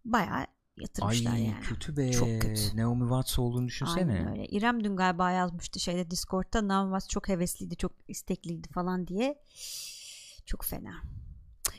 [0.05, 1.61] Bayağı yatırmışlar Ay yani.
[1.61, 2.13] kötü be.
[2.13, 2.77] Çok kötü.
[2.77, 4.13] Naomi Watts olduğunu düşünsene.
[4.13, 4.47] Aynen öyle.
[4.47, 9.43] İrem dün galiba yazmıştı şeyde Discord'da Naomi Watts çok hevesliydi, çok istekliydi falan diye.
[10.47, 10.93] Çok fena.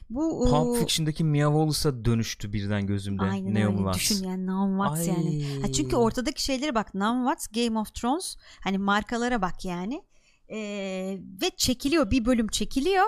[0.10, 3.24] Bu Pulp o- Fiction'daki Mia Wallace'a dönüştü birden gözümde.
[3.24, 3.78] Aynen Naomi öyle.
[3.78, 3.98] Watts.
[4.00, 5.62] Düşün yani Naomi Watts yani.
[5.62, 6.02] Ha çünkü Ay.
[6.04, 10.04] ortadaki şeylere bak Naomi Watts Game of Thrones hani markalara bak yani
[10.52, 13.06] Ee, ve çekiliyor bir bölüm çekiliyor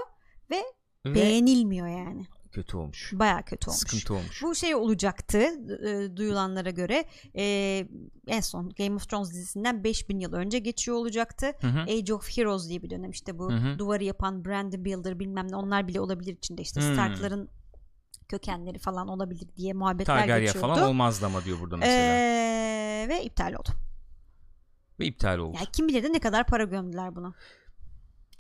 [0.52, 0.64] Ve
[1.06, 3.12] beğenilmiyor yani kötü olmuş.
[3.14, 3.80] baya kötü olmuş.
[3.80, 4.44] Sıkıntı olmuş.
[4.44, 5.38] Bu şey olacaktı
[5.88, 7.06] e, duyulanlara göre
[7.38, 7.44] e,
[8.28, 11.52] en son Game of Thrones dizisinden 5000 yıl önce geçiyor olacaktı.
[11.62, 11.80] Hı hı.
[11.82, 13.80] Age of Heroes diye bir dönem işte bu Hı hı.
[13.80, 16.94] duvarı yapan Brandon Builder bilmem ne onlar bile olabilir içinde işte Hmm.
[16.94, 17.50] Stark'ların
[18.30, 20.68] kökenleri falan olabilir diye muhabbetler Targaryen geçiyordu.
[20.74, 22.14] falan olmazdı ama diyor burada mesela.
[22.16, 23.70] Ee, ve iptal oldu.
[25.00, 25.56] ve iptal oldu.
[25.58, 27.34] Yani kim bilir de ne kadar para gömdüler buna.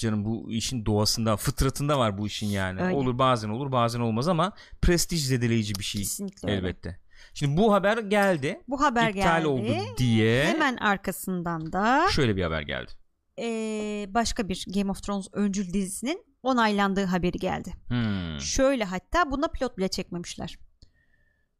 [0.01, 2.81] Canım bu işin doğasında, fıtratında var bu işin yani.
[2.81, 2.95] Öyle.
[2.95, 6.57] Olur bazen olur, bazen olmaz ama prestij zedeleyici bir şey Kesinlikle öyle.
[6.59, 6.99] elbette.
[7.33, 8.61] Şimdi bu haber geldi.
[8.67, 9.47] Bu haber iptal geldi.
[9.47, 12.91] oldu diye Hemen arkasından da şöyle bir haber geldi.
[13.37, 17.73] eee, başka bir Game of Thrones öncül dizisinin onaylandığı haberi geldi.
[17.87, 18.39] Hmm.
[18.41, 20.57] Şöyle hatta buna pilot bile çekmemişler.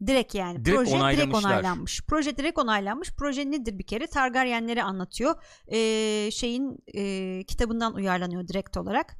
[0.08, 2.02] Direkt yani Direkt proje direkt onaylanmış.
[2.08, 3.12] Proje direkt onaylanmış.
[3.18, 4.08] Proje nedir bir kere?
[4.08, 5.36] Targaryenleri anlatıyor.
[5.68, 9.16] Ee, şeyin e, kitabından uyarlanıyor direkt olarak.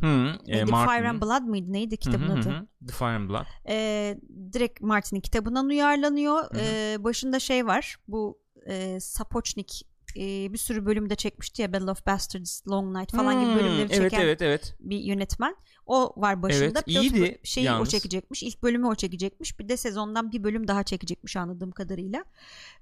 [0.00, 0.28] Hmm.
[0.28, 0.66] E?
[0.66, 1.72] Fire and Blood mıydı?
[1.72, 2.48] Neydi Hı kitabın hı hı adı?
[2.50, 2.66] hı.
[2.86, 3.46] The Fire and Blood.
[3.68, 4.18] Ee,
[4.52, 6.42] direkt Martin'in kitabından uyarlanıyor.
[6.42, 6.58] hı.
[6.60, 7.96] Ee, başında şey var.
[8.08, 13.40] Bu e, Sapochnik e, bir sürü bölümde çekmişti ya Battle of Bastards, Long Night falan
[13.40, 14.74] gibi Hmm, bölümleri Evet çeken evet evet.
[14.80, 15.56] bir yönetmen.
[15.86, 16.64] O var başında.
[16.64, 17.88] Evet, Pilot iyiydi şeyi yalnız.
[17.88, 18.42] o çekecekmiş.
[18.42, 19.58] İlk bölümü o çekecekmiş.
[19.58, 22.24] Bir de sezondan bir bölüm daha çekecekmiş anladığım kadarıyla.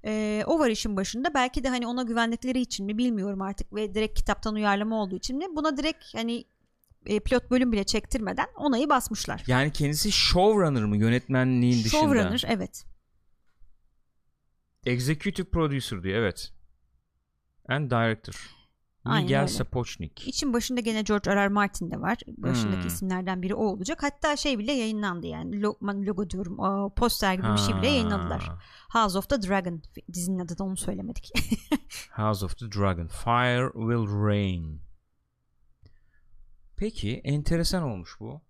[0.05, 1.33] Ee, o var işin başında.
[1.33, 5.37] Belki de hani ona güvendikleri için mi bilmiyorum artık ve direkt kitaptan uyarlama olduğu için
[5.37, 6.45] mi buna direkt hani
[7.05, 9.43] e, pilot bölüm bile çektirmeden onayı basmışlar.
[9.47, 12.01] Yani kendisi showrunner mı yönetmenliğin dışında?
[12.01, 12.85] Showrunner evet.
[14.85, 16.51] Executive producer diyor evet.
[17.67, 18.53] And director.
[19.05, 19.47] Miguel öyle.
[19.47, 20.27] Sapochnik.
[20.27, 21.35] İçin başında gene George R.
[21.35, 21.47] R.
[21.47, 22.17] Martin de var.
[22.37, 22.87] Başındaki Hmm.
[22.87, 24.03] isimlerden biri o olacak.
[24.03, 25.55] Hatta şey bile yayınlandı yani.
[25.55, 26.59] Lo- logo diyorum.
[26.59, 28.41] O poster gibi bir şey bile yayınladılar.
[28.41, 28.59] Ha,
[29.01, 29.81] House of the Dragon
[30.13, 31.31] dizinin adı da onu söylemedik.
[32.11, 33.07] House of the Dragon.
[33.07, 34.81] Fire will rain.
[36.77, 38.41] Peki enteresan olmuş bu.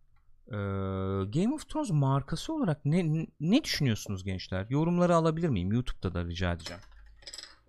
[0.47, 0.55] Ee,
[1.41, 4.65] Game of Thrones markası olarak ne ne düşünüyorsunuz gençler?
[4.69, 5.71] Yorumları alabilir miyim?
[5.71, 6.81] YouTube'da da rica edeceğim.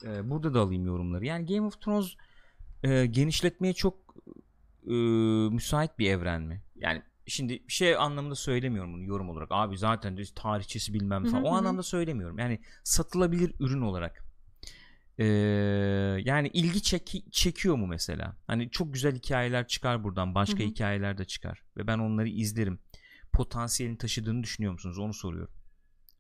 [0.04, 1.24] Ee, burada da alayım yorumları.
[1.26, 2.14] Yani Game of Thrones
[2.82, 3.94] e, genişletmeye çok
[4.87, 4.92] e,
[5.50, 6.62] müsait bir evren mi?
[6.76, 9.48] Yani şimdi şey anlamında söylemiyorum bunu yorum olarak.
[9.50, 11.34] Abi zaten tarihçesi bilmem falan.
[11.42, 12.38] Hı hı o anlamda söylemiyorum.
[12.38, 14.24] Yani satılabilir ürün olarak.
[15.18, 15.24] Ee,
[16.24, 18.37] yani ilgi çeki- çekiyor mu mesela?
[18.46, 20.34] Hani çok güzel hikayeler çıkar buradan.
[20.34, 21.62] Başka hikayeler de çıkar.
[21.76, 22.78] Ve ben onları izlerim.
[23.32, 24.98] Potansiyelini taşıdığını düşünüyor musunuz?
[24.98, 25.54] Onu soruyorum.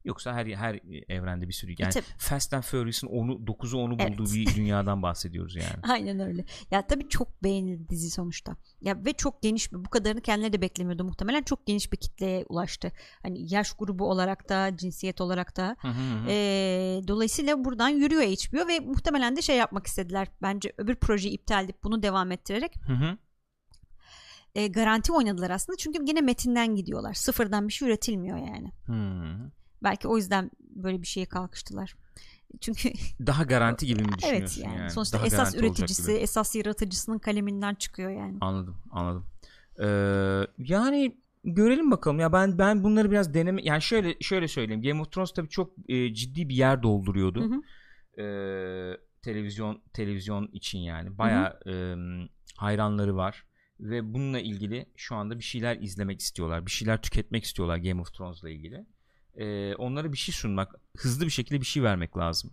[0.08, 2.04] Yoksa her her evrende bir sürü yani tabii.
[2.18, 4.18] Fast and Furious'un onu 9'u onu Evet.
[4.18, 5.92] bulduğu bir dünyadan bahsediyoruz yani.
[5.92, 6.44] Aynen öyle.
[6.70, 8.56] Ya tabii çok beğenildi dizi sonuçta.
[8.80, 11.42] Ya ve çok geniş bir bu kadarını kendileri de beklemiyordu muhtemelen.
[11.42, 12.92] Çok geniş bir kitleye ulaştı.
[13.22, 15.76] Hani yaş grubu olarak da cinsiyet olarak da.
[15.78, 16.26] Hı hı hı.
[16.28, 20.28] Ee, dolayısıyla buradan yürüyor HBO ve muhtemelen de şey yapmak istediler.
[20.42, 23.18] Bence öbür projeyi iptal edip bunu devam ettirerek Hı hı.
[24.54, 25.76] e, garanti oynadılar aslında.
[25.76, 27.14] Çünkü yine metinden gidiyorlar.
[27.14, 28.72] Sıfırdan bir şey üretilmiyor yani.
[28.86, 28.92] Hı.
[29.82, 31.94] Belki o yüzden böyle bir şeye kalkıştılar.
[32.60, 32.92] Çünkü
[33.26, 34.90] Daha garanti gibi mi evet düşünüyorsun yani, yani?
[34.90, 38.38] sonuçta Daha esas üreticisi, esas yaratıcısının kaleminden çıkıyor yani.
[38.40, 39.26] Anladım, anladım.
[39.80, 44.82] Ee, yani görelim bakalım ya ben ben bunları biraz deneme yani şöyle şöyle söyleyeyim.
[44.82, 47.42] Game of Thrones tabii çok e, ciddi bir yer dolduruyordu.
[47.42, 47.62] Hı hı.
[48.22, 51.94] Ee, televizyon televizyon için yani bayağı e,
[52.56, 53.44] hayranları var
[53.80, 56.66] ve bununla ilgili şu anda bir şeyler izlemek istiyorlar.
[56.66, 58.86] Bir şeyler tüketmek istiyorlar Game of Thrones'la ilgili.
[59.40, 62.50] Ee, onlara bir şey sunmak, hızlı bir şekilde bir şey vermek lazım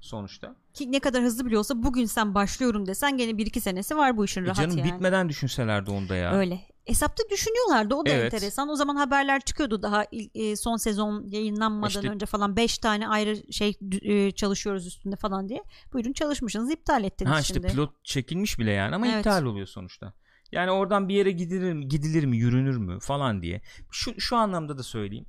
[0.00, 0.56] sonuçta.
[0.74, 4.16] Ki ne kadar hızlı bile olsa bugün sen başlıyorum desen gene bir iki senesi var
[4.16, 4.92] bu işin E rahat canım yani.
[4.92, 6.32] bitmeden düşünselerdi onda ya.
[6.32, 6.60] Öyle.
[6.84, 8.34] Hesapta düşünüyorlardı o da Evet.
[8.34, 8.68] enteresan.
[8.68, 13.52] O zaman haberler çıkıyordu daha e, son sezon yayınlanmadan İşte- önce falan 5 tane ayrı
[13.52, 15.62] şey e, çalışıyoruz üstünde falan diye.
[15.92, 17.66] Buyurun çalışmışsınız iptal ettiniz Ha işte şimdi.
[17.66, 19.18] pilot çekilmiş bile yani ama Evet.
[19.18, 20.12] iptal oluyor sonuçta.
[20.52, 23.60] Yani oradan bir yere gidilir mi, gidilir mi, yürünür mü falan diye.
[23.90, 25.26] Şu şu anlamda da söyleyeyim.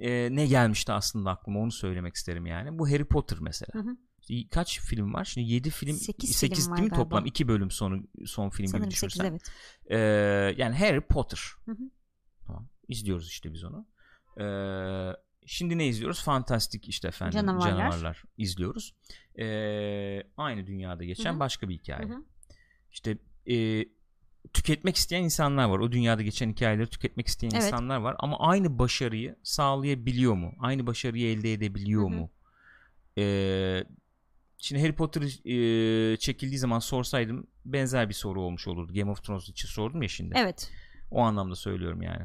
[0.00, 2.78] Ee, ne gelmişti aslında aklıma onu söylemek isterim yani.
[2.78, 3.74] Bu Harry Potter mesela.
[3.74, 3.96] Hı hı.
[4.20, 5.24] İşte Kaç film var?
[5.24, 7.04] Şimdi 7 film, Sekiz 8 film değil mi galiba.
[7.04, 7.26] toplam?
[7.26, 9.30] 2 bölüm sonu son film Sanırım gibi 8 düşünürsen.
[9.30, 9.42] evet.
[9.90, 9.96] Ee,
[10.62, 11.40] yani Harry Potter.
[11.64, 11.90] Hı hı.
[12.46, 12.68] Tamam.
[12.88, 13.86] İzliyoruz işte biz onu.
[14.40, 15.12] Ee,
[15.46, 16.22] şimdi ne izliyoruz?
[16.22, 17.70] Fantastik işte efendim Canavarlar.
[17.70, 18.94] canavarlar, izliyoruz.
[19.38, 21.40] Ee, aynı dünyada geçen Hı hı.
[21.40, 22.08] başka bir hikaye.
[22.08, 22.24] Hı hı.
[22.90, 23.18] İşte
[23.50, 23.84] e,
[24.52, 25.78] tüketmek isteyen insanlar var.
[25.78, 27.62] O dünyada geçen hikayeleri tüketmek isteyen Evet.
[27.64, 28.16] insanlar var.
[28.18, 30.52] Ama aynı başarıyı sağlayabiliyor mu?
[30.60, 32.30] Aynı başarıyı elde edebiliyor mu?
[33.18, 33.84] Ee,
[34.58, 38.94] şimdi Harry Potter e, çekildiği zaman sorsaydım benzer bir soru olmuş olurdu.
[38.94, 40.34] Game of Thrones için sordum ya şimdi.
[40.38, 40.70] Evet.
[41.10, 42.22] O anlamda söylüyorum yani.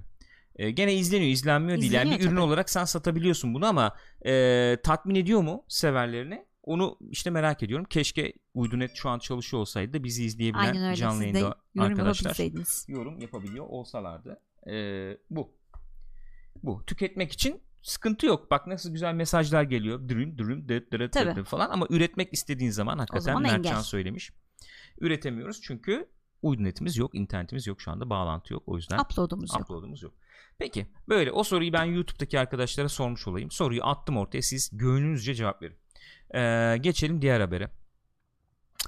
[0.56, 1.92] E, gene izleniyor, izlenmiyor değil.
[1.92, 2.40] Yani bir ürün tabii.
[2.40, 3.96] olarak sen satabiliyorsun bunu ama
[4.26, 6.46] e, tatmin ediyor mu severlerini?
[6.64, 7.86] Onu işte merak ediyorum.
[7.90, 10.96] Keşke Uydunet şu an çalışıyor olsaydı da bizi izleyebilen Aynen öyle.
[10.96, 14.42] canlı Siz de yayında yorum arkadaşlar yorum yapabiliyor olsalardı.
[14.68, 14.74] E,
[15.30, 15.58] bu.
[16.64, 16.86] Bu.
[16.86, 18.52] Tüketmek için sıkıntı yok.
[18.52, 20.10] Bak nasıl güzel mesajlar geliyor.
[20.10, 21.36] Dürüm dürüm dıt Tabii.
[21.36, 24.32] dıt falan ama üretmek istediğin zaman hakikaten zaman Mertcan söylemiş.
[25.00, 26.10] Üretemiyoruz çünkü
[26.42, 28.64] uydunetimiz yok, internetimiz yok şu anda bağlantı yok.
[28.66, 29.62] O yüzden Upload'umuz yok.
[29.62, 30.14] upload'umuz yok.
[30.58, 33.52] Peki böyle o soruyu ben YouTube'daki arkadaşlara sormuş olayım.
[33.52, 35.78] Soruyu attım ortaya siz gönlünüzce cevap verin.
[36.34, 37.70] Ee, geçelim diğer habere.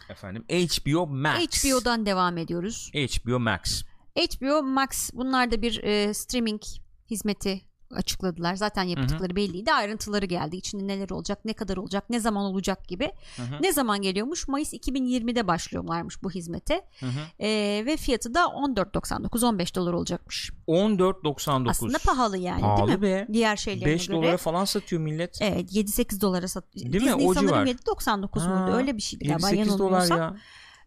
[0.09, 1.63] efendim HBO Max.
[1.63, 2.91] HBO'dan devam ediyoruz.
[2.93, 3.83] HBO Max.
[4.17, 6.61] HBO Max bunlar da bir e, streaming
[7.09, 7.61] hizmeti
[7.95, 8.55] açıkladılar.
[8.55, 9.73] Zaten yaptıkları belliydi.
[9.73, 10.55] Ayrıntıları geldi.
[10.57, 13.11] İçinde neler olacak, ne kadar olacak, ne zaman olacak gibi.
[13.35, 13.61] Hı hı.
[13.61, 14.47] Ne zaman geliyormuş?
[14.47, 16.81] Mayıs 2020'de başlıyorlarmış bu hizmete.
[16.99, 17.43] Hı hı.
[17.45, 20.51] E, ve fiyatı da 14.99 15 dolar olacakmış.
[20.67, 21.69] 14.99.
[21.69, 23.03] Aslında pahalı yani Pahalı değil mi?
[23.03, 23.27] be.
[23.33, 24.17] Diğer şeylerine 5 göre.
[24.17, 25.37] dolara falan satıyor millet.
[25.41, 26.75] Evet 7-8 dolara sat.
[26.75, 26.93] Değil mi?
[26.93, 27.65] Disney O sanırım civar.
[27.65, 28.77] 7.99 Ha, muydu?
[28.77, 30.35] Öyle bir şeydi galiba 7-8 dolar ya.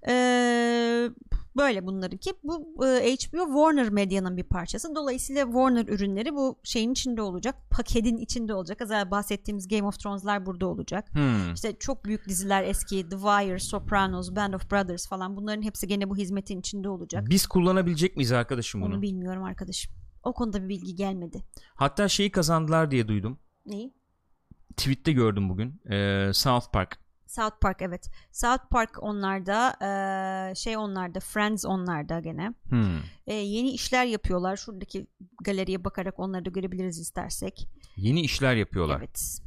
[0.09, 1.11] Ee,
[1.59, 2.33] böyle bunlarınki.
[2.43, 4.95] Bu e, HBO Warner Medya'nın bir parçası.
[4.95, 7.55] Dolayısıyla Warner ürünleri bu şeyin içinde olacak.
[7.71, 8.83] Paketin içinde olacak.
[8.83, 11.15] Az önce bahsettiğimiz Game of Thrones'lar burada olacak.
[11.15, 11.55] Hmm.
[11.55, 16.11] İşte çok büyük diziler eski The Wire, Sopranos, Band of Brothers falan bunların hepsi gene
[16.11, 17.25] bu hizmetin içinde olacak.
[17.31, 18.95] Biz kullanabilecek miyiz arkadaşım bunu?
[18.95, 19.93] Onu bilmiyorum arkadaşım.
[20.23, 21.43] O konuda bir bilgi gelmedi.
[21.75, 23.39] Hatta şeyi kazandılar diye duydum.
[23.67, 23.95] Neyi?
[24.77, 25.81] Tweet'te gördüm bugün.
[25.91, 27.08] Ee, South Park.
[27.29, 28.11] South Park evet.
[28.33, 32.55] South Park onlarda, eee, şey onlarda, Friends onlarda gene.
[32.69, 32.99] Hmm.
[33.27, 34.57] E, yeni işler yapıyorlar.
[34.57, 35.07] Şuradaki
[35.45, 37.69] galeriye bakarak onları da görebiliriz istersek.
[37.97, 38.99] Yeni işler yapıyorlar.
[38.99, 39.41] Evet.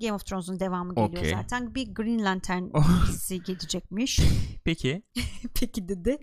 [0.00, 1.30] Game of Thrones'un devamı geliyor Okey.
[1.30, 1.74] zaten.
[1.74, 3.06] Bir Green Lantern Oh.
[3.08, 4.20] dizisi gelecekmiş.
[4.64, 5.02] Peki
[5.54, 6.18] Peki dedi.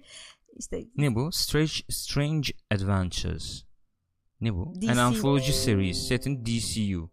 [0.60, 1.32] İşte ne bu?
[1.32, 3.63] Strange, Strange Adventures.
[4.41, 4.73] Ne bu?
[4.82, 4.91] DC.
[4.91, 7.10] An anthology series set in DCU.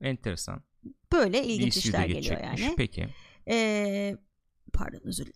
[0.00, 0.62] Enteresan.
[1.12, 2.74] Böyle ilginç DCU'da işler geliyor yani.
[2.76, 3.08] Peki.
[3.48, 4.16] E,
[4.72, 5.32] pardon özür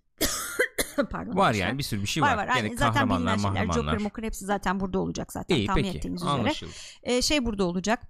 [1.11, 1.37] pardon.
[1.37, 2.37] Var yani bir sürü bir şey var.
[2.37, 2.49] var var.
[2.55, 2.77] Aynen.
[2.77, 3.73] Zaten kahramanlar, bilinen şeyler.
[3.73, 5.57] Joker, Moker hepsi zaten burada olacak zaten.
[5.57, 5.99] İyi tahmin peki.
[5.99, 6.33] ettiğiniz üzere.
[6.33, 6.73] Anlaşıldı.
[7.03, 8.03] E, şey burada olacak.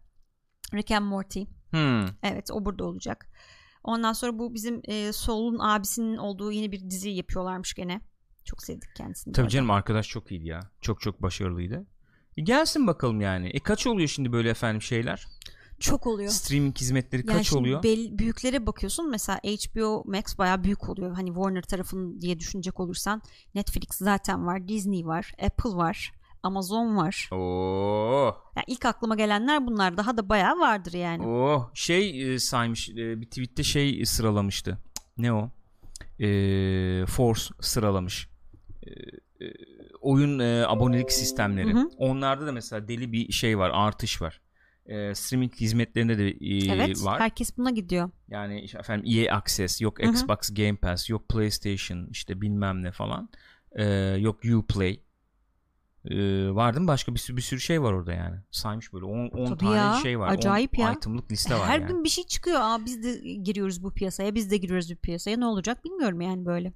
[0.74, 1.42] Rick and Morty.
[1.70, 2.06] Hmm.
[2.22, 3.28] Evet o burada olacak.
[3.84, 8.00] Ondan sonra bu bizim e, Saul'un abisinin olduğu yeni bir dizi yapıyorlarmış gene.
[8.44, 9.32] Çok sevdik kendisini.
[9.32, 10.60] Tabii canım arkadaş çok iyiydi ya.
[10.80, 11.86] Çok çok başarılıydı.
[12.36, 13.48] E gelsin bakalım yani.
[13.48, 15.26] E kaç oluyor şimdi böyle efendim şeyler?
[15.90, 16.30] Çok oluyor.
[16.30, 17.82] Streaming hizmetleri Yani kaç oluyor?
[17.82, 21.14] bel- büyüklere bakıyorsun mesela HBO Max bayağı büyük oluyor.
[21.14, 23.22] Hani Warner tarafın diye düşünecek olursan
[23.54, 27.28] Netflix zaten var, Disney var, Apple var, Amazon var.
[27.32, 28.36] Oo.
[28.56, 29.96] Yani ilk aklıma gelenler bunlar.
[29.96, 31.26] Daha da bayağı vardır yani.
[31.26, 34.78] Oh şey e, saymış e, bir tweette şey sıralamıştı.
[35.18, 35.50] Ne o?
[36.20, 36.26] E,
[37.06, 38.28] Force sıralamış.
[38.82, 39.52] E, e,
[40.00, 41.72] oyun e, abonelik sistemleri.
[41.74, 41.90] Hı hı.
[41.98, 44.40] Onlarda da mesela deli bir şey var, artış var.
[44.86, 47.20] E, streaming hizmetlerinde de e, evet, var.
[47.20, 48.10] herkes buna gidiyor.
[48.28, 50.04] Yani işte efendim EA Access, yok.
[50.04, 53.28] Xbox Game Pass, yok PlayStation, işte bilmem ne falan.
[53.72, 53.84] E,
[54.18, 55.00] yok Uplay.
[56.10, 56.14] E,
[56.54, 56.88] var değil mi?
[56.88, 58.36] Başka bir sürü, bir sürü şey var orada yani.
[58.50, 60.28] Saymış böyle 10 Tabii tane ya, şey var.
[60.28, 60.92] acayip 10 ya.
[60.92, 61.88] item'lık liste var Her yani.
[61.88, 62.60] gün bir şey çıkıyor.
[62.62, 65.36] Aa biz de giriyoruz bu piyasaya, biz de giriyoruz bu piyasaya.
[65.36, 66.72] Ne olacak bilmiyorum yani böyle.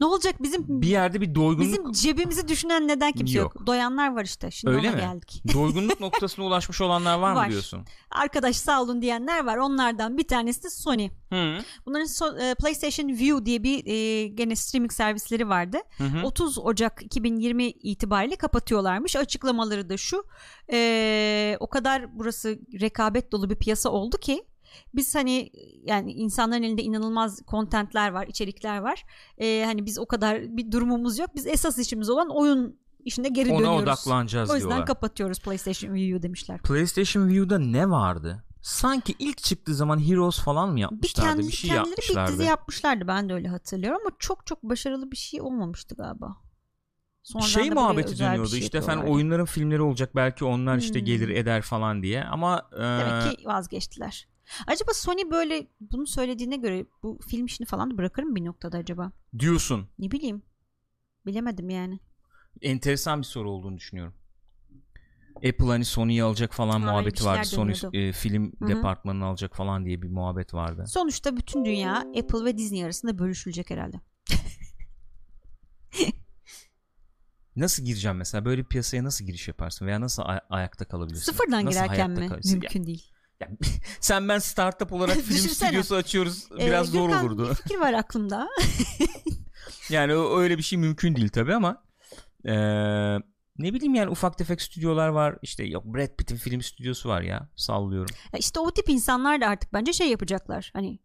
[0.00, 3.54] Ne olacak bizim bir yerde bir doygunluk bizim cebimizi düşünen neden kimse yok.
[3.54, 3.66] Yok.
[3.66, 4.50] Doyanlar var işte.
[4.50, 5.00] Şimdi Öyle ona mi?
[5.02, 5.42] geldik.
[5.54, 7.46] doygunluk noktasına ulaşmış olanlar var, Var.
[7.46, 7.84] mı diyorsun?
[8.10, 9.56] Arkadaş sağ olun diyenler var.
[9.56, 11.08] Onlardan bir tanesi de Sony.
[11.32, 11.58] Hı.
[11.86, 15.78] Bunların so- e, PlayStation View diye bir e, gene streaming servisleri vardı.
[15.98, 16.26] Hı hı.
[16.26, 18.36] 30 Ocak 2020 itibariyle
[18.68, 19.16] kapatıyorlarmış.
[19.16, 20.24] Açıklamaları da şu.
[20.72, 24.44] e, o kadar burası rekabet dolu bir piyasa oldu ki
[24.94, 25.50] biz hani
[25.84, 29.04] yani insanların elinde inanılmaz kontentler var, içerikler var.
[29.38, 31.30] E, hani biz o kadar bir durumumuz yok.
[31.34, 33.82] Biz esas işimiz olan oyun işine geri Ona dönüyoruz.
[33.82, 34.86] odaklanacağız O yüzden diyorlar.
[34.86, 36.62] kapatıyoruz PlayStation View'u demişler.
[36.62, 38.44] PlayStation View'da ne vardı?
[38.62, 41.30] Sanki ilk çıktığı zaman Heroes falan mı Bir yapmışlardı?
[41.30, 42.32] kendi Bir, şey kendileri bir yapmışlardı.
[42.32, 46.36] dizi yapmışlardı ben de öyle hatırlıyorum ama çok çok başarılı bir şey olmamıştı galiba.
[47.32, 49.14] Sonradan şey muhabbeti dönüyordu şey işte efendim yapıyorlardı.
[49.16, 51.06] oyunların filmleri olacak belki onlar işte Hmm.
[51.06, 54.28] gelir eder falan diye ama e, Demek ki vazgeçtiler.
[54.66, 58.78] Acaba Sony böyle bunu söylediğine göre bu film işini falan da bırakır mı bir noktada
[58.78, 59.12] acaba?
[59.38, 60.42] diyorsun Ne bileyim.
[61.26, 62.00] Bilemedim yani.
[62.62, 64.14] enteresan bir soru olduğunu düşünüyorum.
[65.36, 67.44] Apple hani Sony'yi alacak falan Ha, muhabbeti vardı.
[67.44, 68.68] Sony e, film Hı hı.
[68.68, 70.84] departmanını alacak falan diye bir muhabbet vardı.
[70.86, 74.00] Sonuçta bütün dünya Apple ve Disney arasında bölüşülecek herhalde.
[77.60, 81.32] Nasıl gireceğim mesela böyle bir piyasaya nasıl giriş yaparsın veya nasıl ay- ayakta kalabilirsin?
[81.32, 82.28] Sıfırdan Nasıl girerken mi?
[82.28, 82.48] kalırsın?
[82.50, 83.10] Ya- Mümkün değil.
[83.40, 83.48] ya-
[84.00, 87.48] sen ben startup olarak film stüdyosu açıyoruz Ee, biraz zor Gürkan, olurdu.
[87.50, 88.48] Bir fikir var aklımda.
[89.90, 91.82] Yani o- öyle bir şey mümkün değil tabi ama
[92.44, 92.54] e,
[93.58, 97.48] ne bileyim yani ufak tefek stüdyolar var işte yok Brad Pitt'in film stüdyosu var ya
[97.56, 98.14] sallıyorum.
[98.32, 100.70] Ya işte o tip insanlar da artık bence şey yapacaklar.
[100.74, 100.98] Hani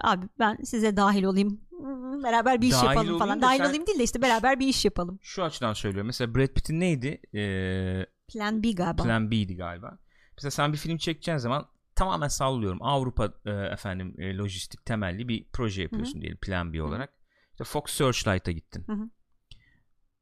[0.00, 1.60] abi ben size dahil olayım.
[1.70, 3.38] Hmm, Beraber bir iş Dahil yapalım falan.
[3.38, 5.18] da Dahil sen- olayım değil de işte beraber bir iş yapalım.
[5.22, 7.20] Şu açıdan söylüyorum mesela Brad Pitt'in neydi?
[7.34, 9.02] E, Plan B galiba.
[9.02, 9.98] Plan B'di galiba.
[10.36, 15.44] Mesela sen bir film çekeceğin zaman tamamen sallıyorum Avrupa e, efendim e, lojistik temelli bir
[15.52, 17.12] proje yapıyorsun diyelim Plan B olarak.
[17.52, 18.84] İşte Fox Searchlight'a gittin.
[18.86, 19.08] Hı hı.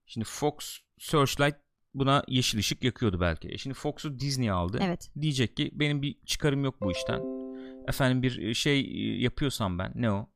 [0.07, 1.57] Şimdi Fox Searchlight
[1.95, 3.49] buna yeşil ışık yakıyordu belki.
[3.49, 4.79] E şimdi Fox'u Disney aldı.
[4.83, 5.11] Evet.
[5.21, 7.21] Diyecek ki benim bir çıkarım yok bu işten.
[7.88, 10.29] Efendim bir şey e, yapıyorsam ben ne o?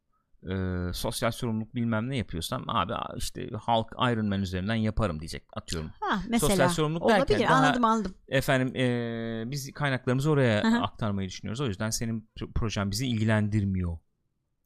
[0.51, 0.55] e,
[0.93, 5.91] sosyal sorumluluk bilmem ne yapıyorsam abi işte halk Iron Man üzerinden yaparım diyecek atıyorum.
[6.01, 6.51] Ha, mesela.
[6.51, 8.15] Sosyal sorumluluk Olabilir derken daha- anladım anladım.
[8.29, 10.83] Efendim e, biz kaynaklarımızı oraya hı.
[10.83, 11.61] aktarmayı düşünüyoruz.
[11.61, 13.99] O yüzden senin pro- projen bizi ilgilendirmiyor.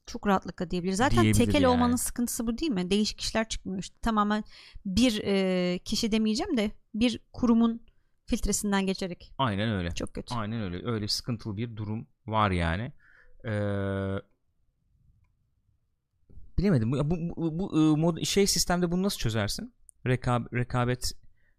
[0.07, 0.93] Çok rahatlıkla diyebilir.
[0.93, 1.75] Zaten Diyebilir tekel yani.
[1.75, 2.91] olmanın sıkıntısı bu değil mi?
[2.91, 3.97] Değişik işler çıkmıyor işte.
[4.03, 4.45] Tamamen
[4.87, 7.86] bir e, kişi demeyeceğim de bir kurumun
[8.27, 9.33] filtresinden geçerek.
[9.39, 9.91] Aynen öyle.
[9.95, 10.35] Çok kötü.
[10.35, 10.91] Aynen öyle.
[10.91, 12.93] Öyle sıkıntılı bir durum var yani.
[13.45, 14.19] Ee,
[16.59, 16.93] bilemedim.
[16.93, 19.75] Bu, bu, bu, bu, e, mod, şey sistemde bunu nasıl çözersin?
[20.07, 21.13] Rekab, rekabet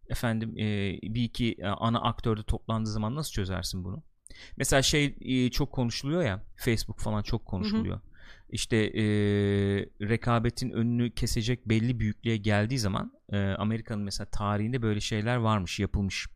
[0.10, 4.03] efendim e, bir iki e, ana aktörde toplandığı zaman nasıl çözersin bunu?
[4.58, 8.01] Mesela şey e, çok konuşuluyor ya Facebook falan çok konuşuluyor.
[8.49, 9.03] İşte e,
[10.01, 16.27] rekabetin önünü kesecek belli büyüklüğe geldiği zaman e, Amerika'nın mesela tarihinde böyle şeyler varmış yapılmış.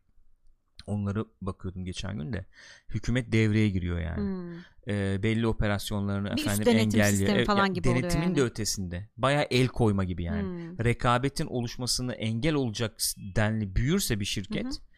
[0.86, 2.46] Onları bakıyordum geçen gün de.
[2.88, 4.16] Hükümet devreye giriyor yani.
[4.16, 4.58] Hmm.
[4.94, 7.10] E, belli operasyonlarını Bir efendim engelliyor.
[7.10, 8.36] sistemi E, falan gibi denetimin yani.
[8.36, 9.08] de ötesinde.
[9.16, 10.84] Baya el koyma gibi yani Hmm.
[10.84, 12.96] rekabetin oluşmasını engel olacak
[13.36, 14.92] denli büyürse bir şirket Hı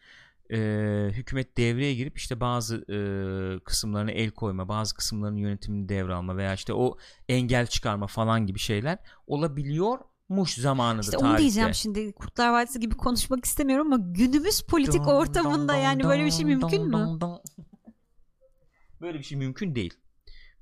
[0.51, 0.57] e,
[1.11, 2.97] hükümet devreye girip işte bazı e,
[3.59, 6.97] kısımlarına el koyma bazı kısımların yönetimini devralma veya işte o
[7.29, 8.97] engel çıkarma falan gibi şeyler
[10.29, 11.29] olabiliyormuş zamanında İşte tarihte.
[11.29, 16.03] onu diyeceğim şimdi Kurtlar Vadisi gibi konuşmak istemiyorum ama günümüz politik Dun, ortamında dun, yani
[16.03, 17.19] dun, böyle bir şey mümkün mü?
[19.01, 19.93] Böyle bir şey mümkün değil.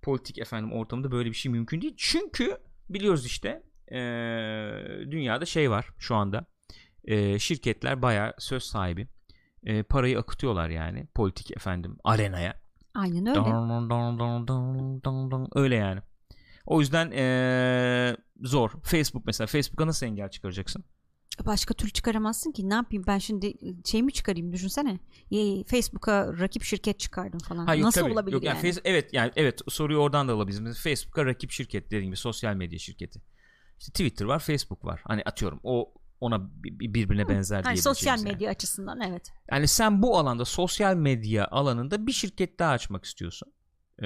[0.01, 1.93] Politik efendim ortamında böyle bir şey mümkün değil.
[1.97, 2.57] Çünkü
[2.89, 3.97] biliyoruz işte e,
[5.11, 6.45] dünyada şey var şu anda.
[7.03, 9.07] E, şirketler bayağı söz sahibi.
[9.63, 12.61] E, parayı akıtıyorlar yani politik efendim arenaya.
[12.95, 13.39] Aynen öyle.
[13.39, 15.47] Dun, dun, dun, dun, dun, dun.
[15.55, 16.01] Öyle yani.
[16.65, 18.71] O yüzden e, zor.
[18.83, 20.83] Facebook mesela Facebook'a nasıl engel çıkaracaksın?
[21.45, 22.69] Başka türlü çıkaramazsın ki.
[22.69, 23.53] Ne yapayım ben şimdi
[23.85, 24.99] şey mi çıkarayım düşünsene.
[25.67, 27.65] Facebook'a rakip şirket çıkardım falan.
[27.65, 28.13] Ha, yok, Nasıl tabii.
[28.13, 28.59] olabilir Yok, yani?
[28.59, 30.59] Face- evet yani evet soruyu oradan da alabiliriz.
[30.59, 33.21] Mesela Facebook'a rakip şirket dediğim gibi sosyal medya şirketi.
[33.79, 35.01] İşte Twitter var, Facebook var.
[35.03, 38.31] Hani atıyorum o ona bi- bi- birbirine benzer Hani diyebileceğimiz sosyal yani.
[38.33, 39.31] medya açısından evet.
[39.51, 43.53] Yani sen bu alanda sosyal medya alanında bir şirket daha açmak istiyorsun.
[43.99, 44.03] Ee,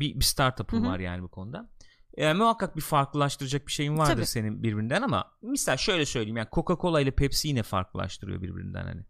[0.00, 1.70] bir, bir startup'ın var yani bu konuda.
[2.16, 4.26] Ee, muhakkak bir farklılaştıracak bir şeyin vardır Tabii.
[4.26, 9.04] senin birbirinden ama misal şöyle söyleyeyim yani Coca-Cola ile Pepsi yine farklılaştırıyor birbirinden hani.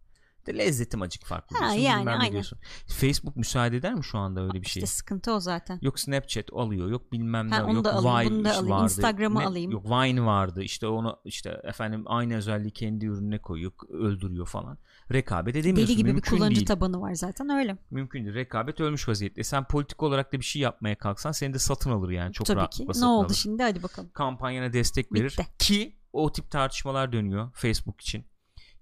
[0.46, 1.56] De lezzetim acık farklı.
[1.56, 2.32] Ha, diyorsun, yani, aynen.
[2.32, 2.58] diyorsun.
[2.86, 4.82] Facebook müsaade eder mi şu anda öyle bir şey?
[4.82, 5.78] İşte sıkıntı o zaten.
[5.82, 8.84] Yok Snapchat alıyor, yok bilmem ne, Ha, yok da alayım, Vine bunu da alayım, vardı.
[8.84, 9.70] Instagram'ı Ne- alayım.
[9.70, 10.62] Yok Vine vardı.
[10.62, 14.78] İşte onu işte efendim aynı özelliği kendi ürününe koyuyor, öldürüyor falan.
[15.12, 15.88] Rekabet edemiyorsun.
[15.88, 16.66] Deli gibi bir Mümkün kullanıcı değil.
[16.66, 17.76] tabanı var zaten öyle.
[17.90, 18.34] Mümkün değil.
[18.34, 19.44] Rekabet ölmüş vaziyette.
[19.44, 22.32] Sen politik olarak da bir şey yapmaya kalksan seni de satın alır yani.
[22.32, 23.00] Çok Tabii rahatlıkla ki.
[23.00, 23.34] Ne oldu alır.
[23.34, 24.10] şimdi hadi bakalım.
[24.14, 25.36] Kampanyana destek verir.
[25.38, 25.46] Bitti.
[25.58, 28.24] Ki o tip tartışmalar dönüyor Facebook için.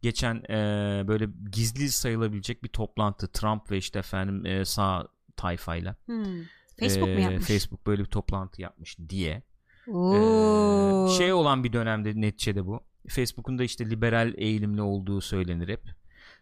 [0.02, 0.58] Geçen e,
[1.08, 5.96] böyle gizli sayılabilecek bir toplantı Trump ve işte efendim e, sağ tayfayla.
[6.06, 6.24] Hmm.
[6.80, 7.46] Facebook mu E, yapmış?
[7.46, 9.42] Facebook böyle bir toplantı yapmış diye.
[9.88, 11.06] Oo.
[11.06, 12.80] Ee, şey olan bir dönemde neticede bu.
[13.08, 15.82] Facebook'un da işte liberal eğilimli olduğu söylenir hep.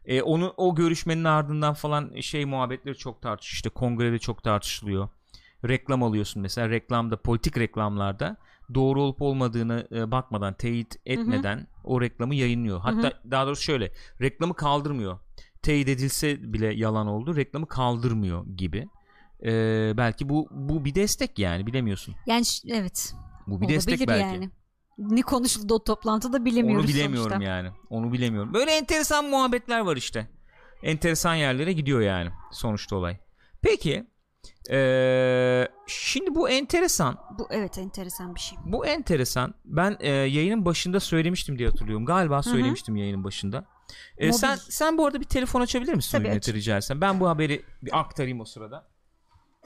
[0.04, 3.56] Ee, onu o görüşmenin ardından falan şey muhabbetleri çok tartışılıyor.
[3.56, 5.08] İşte kongrede çok tartışılıyor.
[5.68, 8.36] Reklam alıyorsun mesela reklamda politik reklamlarda
[8.74, 12.80] doğru olup olmadığını e, bakmadan teyit etmeden o reklamı yayınlıyor.
[12.80, 15.18] Hatta daha doğrusu şöyle reklamı kaldırmıyor.
[15.62, 17.36] Teyit edilse bile yalan oldu.
[17.36, 18.88] Reklamı kaldırmıyor gibi.
[19.44, 22.14] Ee, belki bu bu bir destek yani bilemiyorsun.
[22.26, 23.14] Yani evet.
[23.46, 24.34] Bu bir olabilir destek belki.
[24.34, 24.50] yani.
[24.98, 27.50] Ne konuşuldu o toplantıda bilemiyoruz Onu bilemiyorum sonuçta.
[27.52, 27.68] yani.
[27.90, 28.54] Onu bilemiyorum.
[28.54, 30.30] Böyle enteresan muhabbetler var işte.
[30.82, 33.18] Enteresan yerlere gidiyor yani sonuçta olay.
[33.62, 34.06] Peki
[34.70, 37.18] ee, şimdi bu enteresan.
[37.38, 38.58] Bu evet enteresan bir şey.
[38.64, 39.54] Bu enteresan.
[39.64, 42.06] Ben ee, yayının başında söylemiştim diye hatırlıyorum.
[42.06, 43.64] Galiba söylemiştim yayının başında.
[44.20, 44.32] Mobil.
[44.32, 47.00] sen sen bu arada bir telefon açabilir misin Tabii, Uynet'e rica etsem?
[47.00, 48.90] Ben bu haberi bir aktarayım o sırada.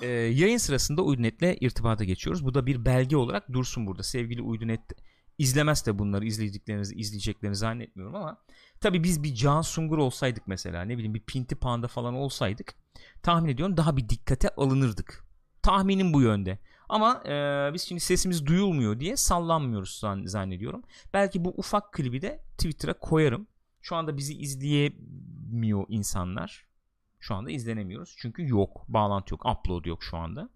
[0.03, 2.45] Ee, yayın sırasında Uydunet'le irtibata geçiyoruz.
[2.45, 4.03] Bu da bir belge olarak dursun burada.
[4.03, 4.81] Sevgili Uydunet
[5.39, 8.39] izlemez de bunları izlediklerinizi izleyeceklerini zannetmiyorum ama
[8.81, 12.75] tabii biz bir Can Sungur olsaydık mesela ne bileyim bir Pinti Panda falan olsaydık
[13.23, 15.25] tahmin ediyorum daha bir dikkate alınırdık.
[15.63, 16.59] Tahminim bu yönde.
[16.89, 20.83] Ama e, biz şimdi sesimiz duyulmuyor diye sallanmıyoruz zan- zannediyorum.
[21.15, 23.47] Belki bu ufak klibi de Twitter'a koyarım.
[23.83, 26.67] Şu anda bizi izleyemiyor insanlar.
[27.21, 28.15] Şu anda izlenemiyoruz.
[28.19, 28.85] Çünkü yok.
[28.89, 29.47] Bağlantı yok.
[29.47, 30.49] Upload yok şu anda.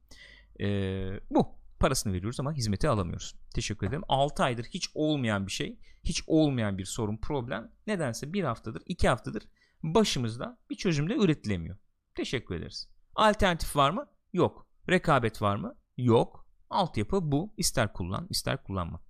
[0.61, 1.58] Ee, bu.
[1.81, 3.35] Parasını veriyoruz ama hizmeti alamıyoruz.
[3.55, 4.03] Teşekkür ederim.
[4.09, 5.79] 6 aydır hiç olmayan bir şey.
[6.05, 7.73] Hiç olmayan bir sorun, problem.
[7.87, 9.43] Nedense bir haftadır, iki haftadır
[9.83, 11.77] başımızda bir çözüm de üretilemiyor.
[12.15, 12.89] Teşekkür ederiz.
[13.15, 14.07] Alternatif var mı?
[14.33, 14.67] Yok.
[14.91, 15.75] Rekabet var mı?
[15.97, 16.47] Yok.
[16.71, 17.55] Altyapı bu.
[17.57, 19.01] İster kullan, ister kullanma.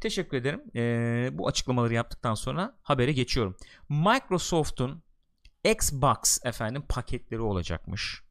[0.00, 0.62] Teşekkür ederim.
[0.76, 3.56] Ee, bu açıklamaları yaptıktan sonra habere geçiyorum.
[3.88, 5.02] Microsoft'un
[5.64, 8.22] Xbox efendim paketleri olacakmış.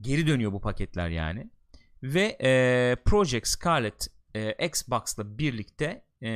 [0.00, 1.50] Geri dönüyor bu paketler yani.
[2.02, 6.30] Ve e, Project Scarlet e, Xbox'la birlikte e,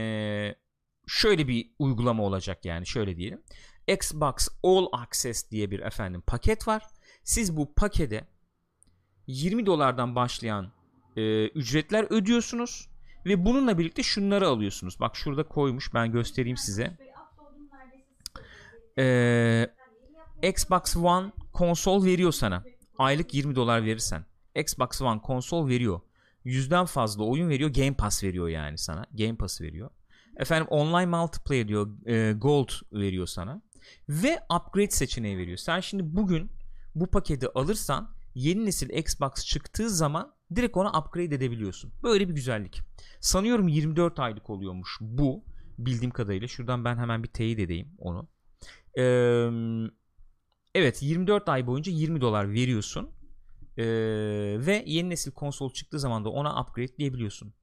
[1.07, 3.43] şöyle bir uygulama olacak yani şöyle diyelim.
[3.89, 6.83] Xbox All Access diye bir efendim paket var.
[7.25, 8.25] Siz bu pakete
[9.27, 10.73] 20 dolardan başlayan
[11.17, 12.89] e, ücretler ödüyorsunuz
[13.27, 15.01] ve bununla birlikte şunları alıyorsunuz.
[15.01, 16.97] Bak şurada koymuş ben göstereyim size.
[18.99, 19.71] Ee,
[20.43, 22.65] Xbox One konsol veriyor sana.
[22.99, 24.25] Aylık 20 dolar verirsen.
[24.55, 26.01] Xbox One konsol veriyor.
[26.45, 27.71] Yüzden fazla oyun veriyor.
[27.71, 29.07] Game Pass veriyor yani sana.
[29.13, 29.91] Game Pass veriyor.
[30.37, 32.07] Efendim online multiplayer diyor.
[32.07, 33.63] E, gold veriyor sana.
[34.09, 35.57] Ve upgrade seçeneği veriyor.
[35.57, 36.51] Sen şimdi bugün
[36.95, 41.93] bu paketi alırsan yeni nesil Xbox çıktığı zaman direkt ona upgrade edebiliyorsun.
[42.03, 42.81] Böyle bir güzellik.
[43.21, 45.45] Sanıyorum 24 aylık oluyormuş bu
[45.79, 46.49] bildiğim kadarıyla.
[46.49, 48.29] Şuradan ben hemen bir teyit edeyim onu.
[48.99, 49.49] Ee,
[50.75, 53.11] evet 24 ay boyunca 20 dolar veriyorsun.
[53.79, 53.85] Ee,
[54.59, 57.55] ve yeni nesil konsol çıktığı zaman da ona upgrade diyebiliyorsun.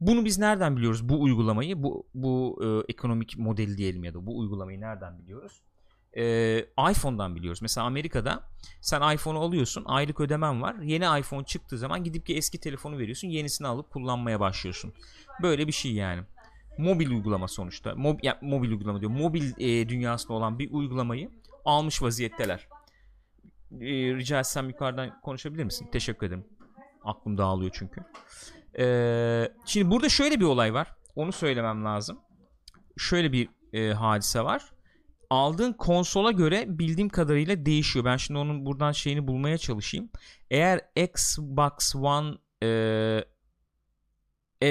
[0.00, 1.82] Bunu biz nereden biliyoruz bu uygulamayı?
[1.82, 5.62] Bu bu e, ekonomik modeli diyelim ya da bu uygulamayı nereden biliyoruz?
[6.16, 6.58] e,
[6.90, 7.62] iPhone'dan biliyoruz.
[7.62, 8.42] Mesela Amerika'da
[8.80, 10.76] sen iPhone'u alıyorsun aylık ödemen var.
[10.82, 14.92] Yeni iPhone çıktığı zaman gidip ki eski telefonu veriyorsun yenisini alıp kullanmaya başlıyorsun.
[15.42, 16.22] Böyle bir şey yani.
[16.78, 17.94] Mobil uygulama sonuçta.
[17.94, 19.10] Mob, ya, mobil uygulama diyor.
[19.10, 21.30] Mobil e, dünyasında olan bir uygulamayı
[21.64, 22.68] almış vaziyetteler.
[23.80, 25.88] E, rica etsem yukarıdan konuşabilir misin?
[25.92, 26.44] Teşekkür ederim.
[27.04, 28.00] Aklım dağılıyor çünkü.
[28.78, 28.84] E,
[29.66, 30.94] şimdi burada şöyle bir olay var.
[31.16, 32.18] Onu söylemem lazım.
[32.96, 34.72] Şöyle bir e, hadise var
[35.32, 38.04] aldığın konsola göre bildiğim kadarıyla değişiyor.
[38.04, 40.10] Ben şimdi onun buradan şeyini bulmaya çalışayım.
[40.50, 43.24] Eğer Xbox One e,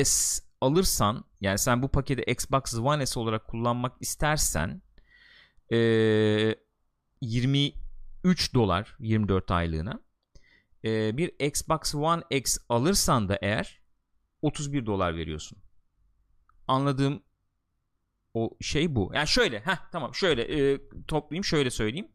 [0.06, 4.82] S alırsan yani sen bu paketi Xbox One S olarak kullanmak istersen
[5.72, 5.78] e,
[8.24, 10.00] 23 dolar 24 aylığına
[10.86, 13.82] e, bir Xbox One X alırsan da eğer
[14.42, 15.58] 31 dolar veriyorsun.
[16.68, 17.24] Anladığım
[18.34, 19.12] o şey bu.
[19.14, 22.08] Yani şöyle, ha tamam şöyle e, toplayayım şöyle söyleyeyim.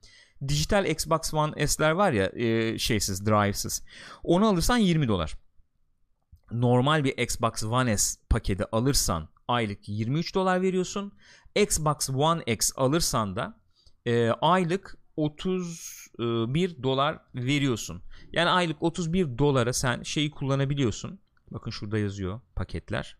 [0.48, 3.84] Dijital Xbox One S'ler var ya e, şeysiz, drivesiz.
[4.22, 5.34] Onu alırsan 20 dolar.
[6.50, 11.12] Normal bir Xbox One S paketi alırsan aylık 23 dolar veriyorsun.
[11.54, 13.60] Xbox One X alırsan da
[14.06, 18.02] e, aylık 31 dolar veriyorsun.
[18.32, 21.20] Yani aylık 31 dolara sen şeyi kullanabiliyorsun.
[21.50, 23.16] Bakın şurada yazıyor paketler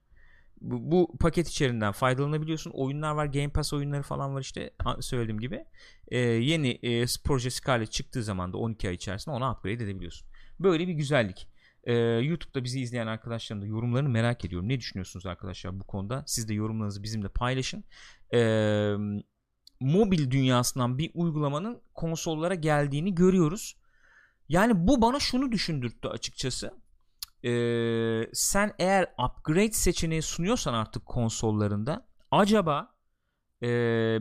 [0.61, 2.71] bu, bu paket içerinden faydalanabiliyorsun.
[2.71, 3.27] Oyunlar var.
[3.27, 4.71] Game Pass oyunları falan var işte
[5.01, 5.65] söylediğim gibi.
[6.09, 10.29] Ee, yeni e, proje Scarlet çıktığı zaman da 12 ay içerisinde ona upgrade edebiliyorsun.
[10.61, 11.49] Böyle bir güzellik.
[11.85, 14.69] Ee, YouTube'da bizi izleyen arkadaşlarım da yorumlarını merak ediyorum.
[14.69, 16.25] Ne düşünüyorsunuz arkadaşlar bu konuda?
[16.27, 17.85] Siz de yorumlarınızı bizimle paylaşın.
[18.35, 18.95] Ee,
[19.81, 23.77] mobil dünyasından bir uygulamanın konsollara geldiğini görüyoruz.
[24.49, 26.73] Yani bu bana şunu düşündürttü açıkçası
[27.45, 27.51] e,
[28.33, 32.95] sen eğer upgrade seçeneği sunuyorsan artık konsollarında acaba
[33.63, 33.69] e,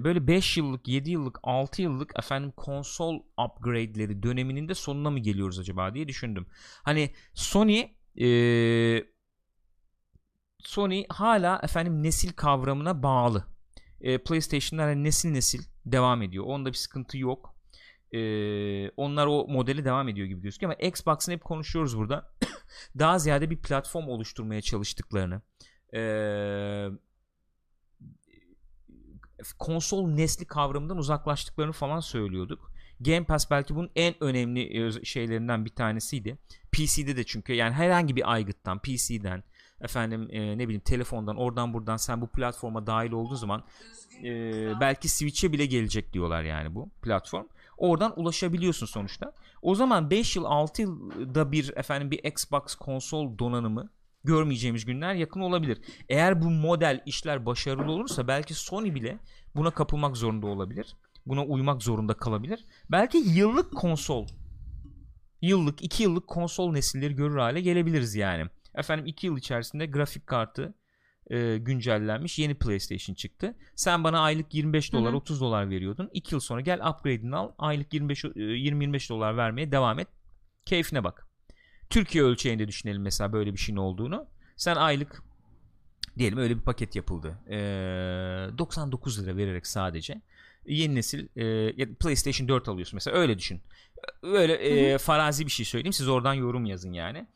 [0.03, 5.59] böyle 5 yıllık 7 yıllık 6 yıllık efendim konsol upgrade'leri döneminin de sonuna mı geliyoruz
[5.59, 6.47] acaba diye düşündüm.
[6.83, 7.87] Hani Sony
[8.21, 8.29] e,
[10.59, 13.54] Sony hala efendim nesil kavramına bağlı.
[14.05, 16.45] E, PlayStation'lar hani nesil nesil devam ediyor.
[16.45, 17.55] Onda bir sıkıntı yok.
[18.11, 22.31] E, onlar o modeli devam ediyor gibi gözüküyor ama Xbox'ın hep konuşuyoruz burada.
[22.99, 25.41] daha ziyade bir platform oluşturmaya çalıştıklarını
[25.95, 26.87] ee,
[29.59, 32.71] konsol nesli kavramından uzaklaştıklarını falan söylüyorduk.
[32.99, 36.37] Game Pass belki bunun en önemli şeylerinden bir tanesiydi.
[36.71, 39.43] PC'de de çünkü yani herhangi bir aygıttan, PC'den,
[39.85, 43.63] efendim e, ne bileyim telefondan, oradan buradan sen bu platforma dahil olduğu zaman
[44.23, 44.31] e,
[44.79, 47.45] belki Switch'e bile gelecek diyorlar yani bu platform.
[47.77, 49.33] Oradan ulaşabiliyorsun sonuçta.
[49.61, 53.89] O zaman 5 yıl 6 yılda bir efendim bir Xbox konsol donanımı
[54.23, 55.81] görmeyeceğimiz günler yakın olabilir.
[56.09, 59.19] Eğer bu model işler başarılı olursa belki Sony bile
[59.55, 60.95] buna kapılmak zorunda olabilir.
[61.25, 62.65] Buna uymak zorunda kalabilir.
[62.91, 64.27] Belki yıllık konsol
[65.41, 68.49] yıllık 2 yıllık konsol nesilleri görür hale gelebiliriz yani.
[68.77, 70.73] Efendim 2 yıl içerisinde grafik kartı
[71.29, 73.55] e, güncellenmiş yeni PlayStation çıktı.
[73.75, 75.17] Sen bana aylık 25 dolar Hı-hı.
[75.17, 76.09] 30 dolar veriyordun.
[76.13, 77.51] 2 yıl sonra gel upgrade'ini al.
[77.57, 80.07] Aylık 25 20-25 dolar vermeye devam et.
[80.65, 81.27] Keyfine bak.
[81.89, 84.27] Türkiye ölçeğinde düşünelim mesela böyle bir şeyin olduğunu.
[84.55, 85.23] Sen aylık
[86.17, 87.39] diyelim öyle bir paket yapıldı.
[87.49, 87.57] E,
[88.57, 90.21] 99 lira vererek sadece
[90.65, 93.61] yeni nesil e, PlayStation 4 alıyorsun mesela öyle düşün.
[94.23, 95.93] Öyle e, farazi bir şey söyleyeyim.
[95.93, 97.27] Siz oradan yorum yazın yani.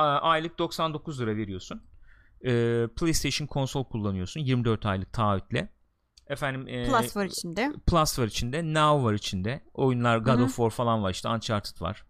[0.00, 1.82] Aylık 99 lira veriyorsun
[2.44, 2.50] e,
[2.96, 5.68] PlayStation konsol kullanıyorsun 24 aylık taahhütle.
[6.26, 7.72] Efendim e, Plus var içinde.
[7.86, 9.64] Plus var içinde, Now var içinde.
[9.74, 10.44] Oyunlar God Hı-hı.
[10.44, 12.04] of War falan var işte Uncharted var.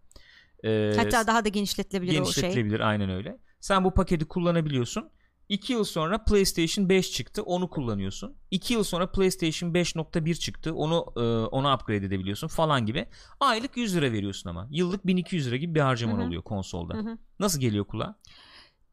[0.64, 2.42] Ee, Hatta daha da genişletilebilir, o şey.
[2.42, 3.38] genişletilebilir aynen öyle.
[3.60, 5.10] Sen bu paketi kullanabiliyorsun.
[5.48, 7.42] 2 yıl sonra PlayStation 5 çıktı.
[7.42, 8.36] Onu kullanıyorsun.
[8.50, 10.74] 2 yıl sonra PlayStation 5.1 çıktı.
[10.74, 13.06] Onu e, ona upgrade edebiliyorsun falan gibi.
[13.40, 14.68] Aylık 100 lira veriyorsun ama.
[14.70, 16.94] Yıllık 1200 lira gibi bir harcaman oluyor konsolda.
[16.94, 17.18] Hı hı.
[17.38, 18.18] Nasıl geliyor kulağa?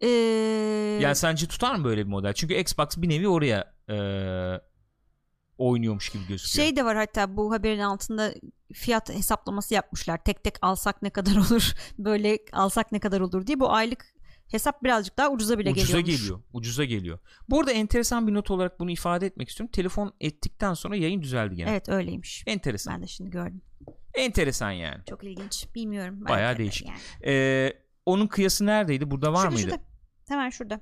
[0.02, 0.08] Ee,
[1.02, 2.34] Yani sence tutar mı böyle bir model?
[2.34, 3.98] Çünkü Xbox bir nevi oraya e,
[5.58, 6.66] oynuyormuş gibi gözüküyor.
[6.66, 8.34] Şey de var hatta bu haberin altında
[8.74, 10.24] fiyat hesaplaması yapmışlar.
[10.24, 13.60] Tek tek alsak ne kadar olur, böyle alsak ne kadar olur diye.
[13.60, 14.13] Bu aylık
[14.52, 16.22] hesap birazcık daha ucuza bile ucuza geliyormuş.
[16.22, 16.44] geliyor.
[16.54, 17.20] Ucuza geliyor.
[17.50, 19.72] Bu arada enteresan bir not olarak bunu ifade etmek istiyorum.
[19.72, 21.70] Telefon ettikten sonra yayın düzeldi gene.
[21.70, 22.44] Evet öyleymiş.
[22.48, 22.94] Enteresan.
[22.94, 23.62] Ben de şimdi gördüm.
[24.14, 25.02] Enteresan yani.
[25.10, 25.68] Çok ilginç.
[25.76, 26.26] Bilmiyorum.
[26.30, 26.88] Bayağı de- değişik.
[26.88, 27.00] Yani.
[27.26, 27.74] Ee,
[28.06, 29.12] onun kıyası neredeydi?
[29.12, 29.68] Burada var Şurada, mıydı?
[29.70, 29.84] şurada.
[30.28, 30.82] Hemen şurada.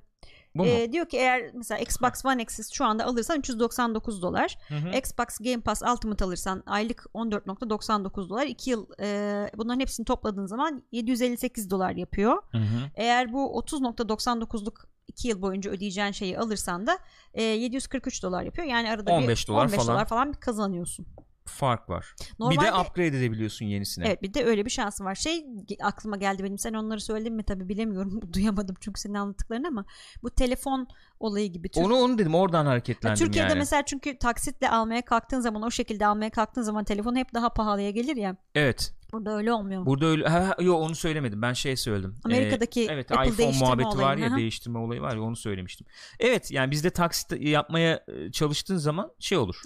[0.55, 0.69] Bu mu?
[0.69, 4.57] Ee, diyor ki eğer mesela Xbox One X'siz şu anda alırsan 399 dolar.
[4.67, 4.97] Hı hı.
[4.97, 8.45] Xbox Game Pass Ultimate alırsan aylık 14.99 dolar.
[8.45, 12.43] 2 yıl e, bunların hepsini topladığın zaman 758 dolar yapıyor.
[12.51, 12.89] Hı hı.
[12.95, 16.99] Eğer bu 30.99'luk 2 yıl boyunca ödeyeceğin şeyi alırsan da
[17.33, 18.67] e, 743 dolar yapıyor.
[18.67, 19.87] Yani arada 15 bir dolar 15 falan.
[19.87, 21.07] dolar falan kazanıyorsun.
[21.45, 22.15] Fark var.
[22.39, 24.07] Normalde, Bir de upgrade edebiliyorsun yenisine.
[24.07, 25.15] Evet bir de öyle bir şansın var.
[25.15, 25.45] Şey
[25.81, 26.57] aklıma geldi benim.
[26.57, 28.19] Sen onları söyledin mi tabii bilemiyorum.
[28.33, 29.85] Duyamadım çünkü senin anlattıklarını ama
[30.23, 30.87] bu telefon
[31.19, 31.69] olayı gibi.
[31.69, 33.59] Türk- Onu onu dedim oradan Ya hareketlendim Türkiye'de yani.
[33.59, 37.89] mesela çünkü taksitle almaya kalktığın zaman o şekilde almaya kalktığın zaman telefon hep daha pahalıya
[37.91, 38.35] gelir ya.
[38.55, 38.93] Evet.
[39.13, 39.85] Burada öyle olmuyor mu?
[39.85, 41.41] Burada öyle ha, ha, yo onu söylemedim.
[41.41, 42.15] Ben şey söyledim.
[42.23, 44.37] Amerika'daki Ee, evet Apple iPhone muhabbeti var olayını, ya hı hı.
[44.37, 45.87] değiştirme olayı var ya onu söylemiştim.
[46.19, 49.61] Evet yani bizde taksit yapmaya e, çalıştığın zaman şey olur.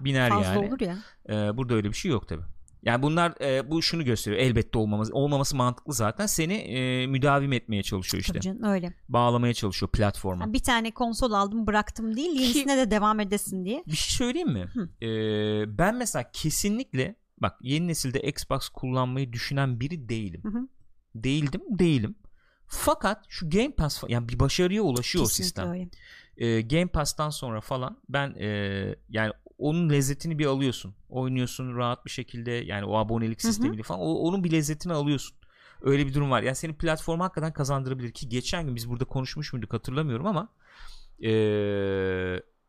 [0.00, 0.68] Biner fazla yani.
[0.68, 0.98] olur ya.
[1.28, 2.42] Ee, burada öyle bir şey yok tabi.
[2.82, 4.42] Yani bunlar e, bu şunu gösteriyor.
[4.42, 6.26] Elbette olmaması olmaması mantıklı zaten.
[6.26, 8.32] Seni e, müdavim etmeye çalışıyor işte.
[8.32, 8.94] Tabii canım öyle.
[9.08, 10.44] Bağlamaya çalışıyor platforma.
[10.44, 13.82] Yani bir tane konsol aldım bıraktım değil yenisine de devam edesin diye.
[13.86, 14.68] Bir şey söyleyeyim mi?
[14.74, 15.06] Hı.
[15.06, 20.40] Ee, ben mesela kesinlikle bak yeni nesilde Xbox kullanmayı düşünen biri değilim.
[20.44, 20.68] Hı hı.
[21.14, 22.14] Değildim, değilim.
[22.66, 25.70] Fakat şu Game Pass yani bir başarıya ulaşıyor o Kesinlikle sistem.
[25.70, 25.88] öyle.
[26.36, 28.46] Ee, Game Pass'tan sonra falan ben e,
[29.08, 30.94] yani onun lezzetini bir alıyorsun.
[31.08, 35.36] Oynuyorsun rahat bir şekilde yani o abonelik sistemiyle falan o- onun bir lezzetini alıyorsun.
[35.82, 36.42] Öyle bir durum var.
[36.42, 40.48] Yani seni platforma hakikaten kazandırabilir ki geçen gün biz burada konuşmuş muyduk hatırlamıyorum ama
[41.22, 41.30] e,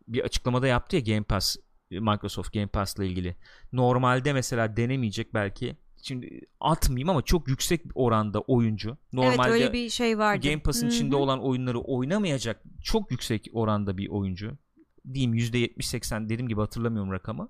[0.08, 1.56] bir açıklamada yaptı ya Game Pass
[2.00, 3.36] Microsoft Game Pass'la ilgili.
[3.74, 5.78] Normalde mesela denemeyecek belki.
[6.04, 8.98] Şimdi atmayayım ama çok yüksek oranda oyuncu.
[9.14, 10.48] Normalde evet öyle bir şey vardı.
[10.50, 10.94] Game Pass'ın Hı hı.
[10.96, 14.58] içinde olan oyunları oynamayacak çok yüksek oranda bir oyuncu.
[15.14, 17.50] Diyeyim %70-80 dediğim gibi hatırlamıyorum rakamı.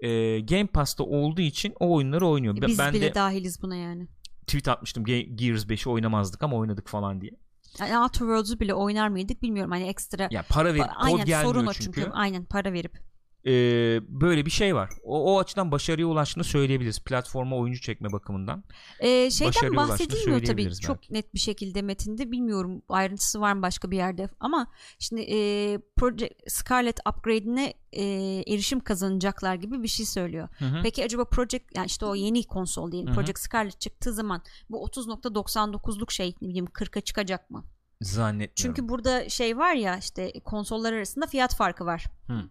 [0.00, 2.56] Ee, Game Pass'ta olduğu için o oyunları oynuyor.
[2.66, 4.08] Biz ben bile de dahiliz buna yani.
[4.46, 7.32] tweet atmıştım Ge- Gears 5'i oynamazdık ama oynadık falan diye.
[7.80, 9.70] Yani Outer Worlds'u bile oynar mıydık bilmiyorum.
[9.72, 12.00] Hani ekstra Ya para verip Pa- kod aynen gelmiyor sorun o çünkü.
[12.00, 12.10] çünkü.
[12.10, 13.11] Aynen para verip.
[13.46, 14.90] Ee, böyle bir şey var.
[15.04, 17.00] O, o açıdan başarıya ulaştığını söyleyebiliriz.
[17.00, 18.64] Platforma oyuncu çekme bakımından.
[19.00, 21.14] Ee, şeyden Başarıya bahsedilmiyor tabii söyleyebiliriz çok belki.
[21.14, 24.66] net bir şekilde metinde bilmiyorum ayrıntısı var mı başka bir yerde ama
[24.98, 28.04] şimdi e, Project Scarlet upgrade'ine e,
[28.46, 30.48] erişim kazanacaklar gibi bir şey söylüyor.
[30.58, 30.80] Hı hı.
[30.82, 33.14] Peki acaba Project yani işte o yeni konsol diyelim Hı hı.
[33.14, 37.64] Project Scarlet çıktığı zaman bu 30.99'luk şey ne bileyim 40'a çıkacak mı?
[38.00, 38.54] Zannetmiyorum.
[38.54, 42.04] Çünkü burada şey var ya işte konsollar arasında fiyat farkı var.
[42.26, 42.42] Hı.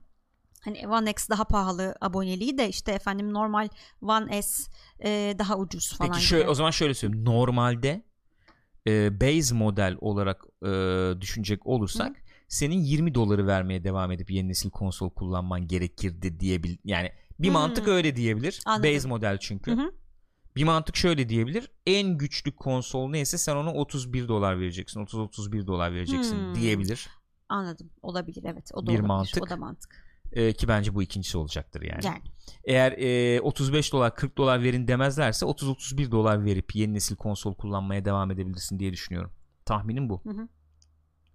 [0.62, 3.70] Hani One X daha pahalı aboneliği de işte efendim normal
[4.02, 4.64] One S
[5.04, 6.12] e, daha ucuz falan.
[6.12, 6.52] Peki şöyle, gibi.
[6.52, 7.26] o zaman şöyle söyleyeyim.
[7.26, 8.04] Normalde
[8.88, 10.68] e, base model olarak e,
[11.22, 12.16] düşünecek olursak
[12.48, 17.54] senin 20 doları vermeye devam edip yeni nesil konsol kullanman gerekirdi diyebil yani bir Hmm.
[17.54, 18.62] mantık öyle diyebilir.
[18.66, 18.96] Anladım.
[18.96, 19.72] Base model çünkü.
[19.72, 19.92] Hı hı.
[20.56, 21.72] Bir mantık şöyle diyebilir.
[21.88, 25.00] En güçlü konsol neyse sen ona 31 dolar vereceksin.
[25.06, 26.56] 30-31 dolar vereceksin Hmm.
[26.56, 27.10] diyebilir.
[27.50, 27.90] Anladım.
[28.02, 28.72] Olabilir evet.
[28.74, 29.08] O da Bir olabilir.
[29.08, 29.44] mantık.
[29.44, 30.11] O da mantık.
[30.34, 32.06] E, ki bence bu ikincisi olacaktır yani.
[32.06, 32.22] Yani.
[32.64, 32.92] Eğer
[33.38, 38.32] e, 35 dolar 40 dolar verin demezlerse 30-31 dolar verip yeni nesil konsol kullanmaya devam
[38.32, 39.32] edebilirsin diye düşünüyorum.
[39.66, 40.22] Tahminim bu.
[40.24, 40.48] Hı hı.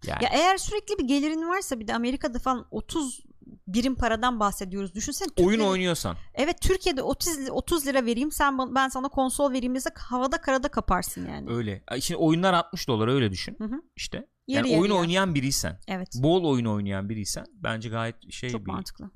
[0.07, 0.25] Yani.
[0.25, 3.21] Ya eğer sürekli bir gelirin varsa bir de Amerika'da falan 30
[3.67, 4.95] birim paradan bahsediyoruz.
[4.95, 5.29] Düşünsene.
[5.37, 6.17] oyun Türkiye'de- oynuyorsan.
[6.35, 10.69] Evet Türkiye'de 30 li- 30 lira vereyim sen ben sana konsol vereyim desek havada karada
[10.69, 11.51] kaparsın yani.
[11.53, 11.83] Öyle.
[12.01, 13.57] Şimdi oyunlar 60 dolar öyle düşün.
[13.59, 13.83] Hı hı.
[13.97, 14.27] İşte.
[14.47, 15.01] Yarı Yani oyun yarıya.
[15.01, 16.09] oynayan biriysen, Evet.
[16.15, 19.11] bol oyun oynayan biriysen bence gayet şey Çok bir mantıklı.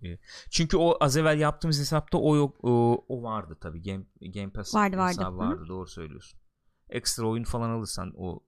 [0.51, 3.83] Çünkü o az evvel yaptığımız hesapta o yok o, o vardı tabii.
[3.83, 5.25] Game Game Pass Vardı, vardı.
[5.25, 5.65] Hı vardı.
[5.69, 6.41] Doğru söylüyorsun.
[6.89, 8.41] Ekstra oyun falan alırsan o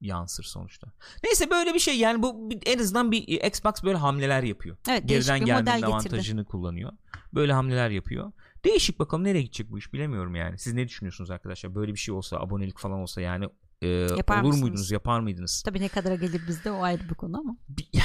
[0.00, 0.92] yansır sonuçta.
[1.24, 4.76] Neyse böyle bir şey yani bu en azından bir Xbox böyle hamleler yapıyor.
[4.88, 6.92] Evet Geriden gelmenin avantajını kullanıyor.
[7.34, 8.32] Böyle hamleler yapıyor.
[8.64, 10.58] Değişik bakalım nereye gidecek bu iş bilemiyorum yani.
[10.58, 11.74] Siz ne düşünüyorsunuz arkadaşlar?
[11.74, 13.48] Böyle bir şey olsa abonelik falan olsa yani
[13.82, 14.62] e, Yapar olur mısınız?
[14.62, 15.62] muydunuz yapar mıydınız?
[15.66, 17.56] Tabii ne kadara gelir bizde o ayrı bir konu ama.
[17.68, 17.88] Bir-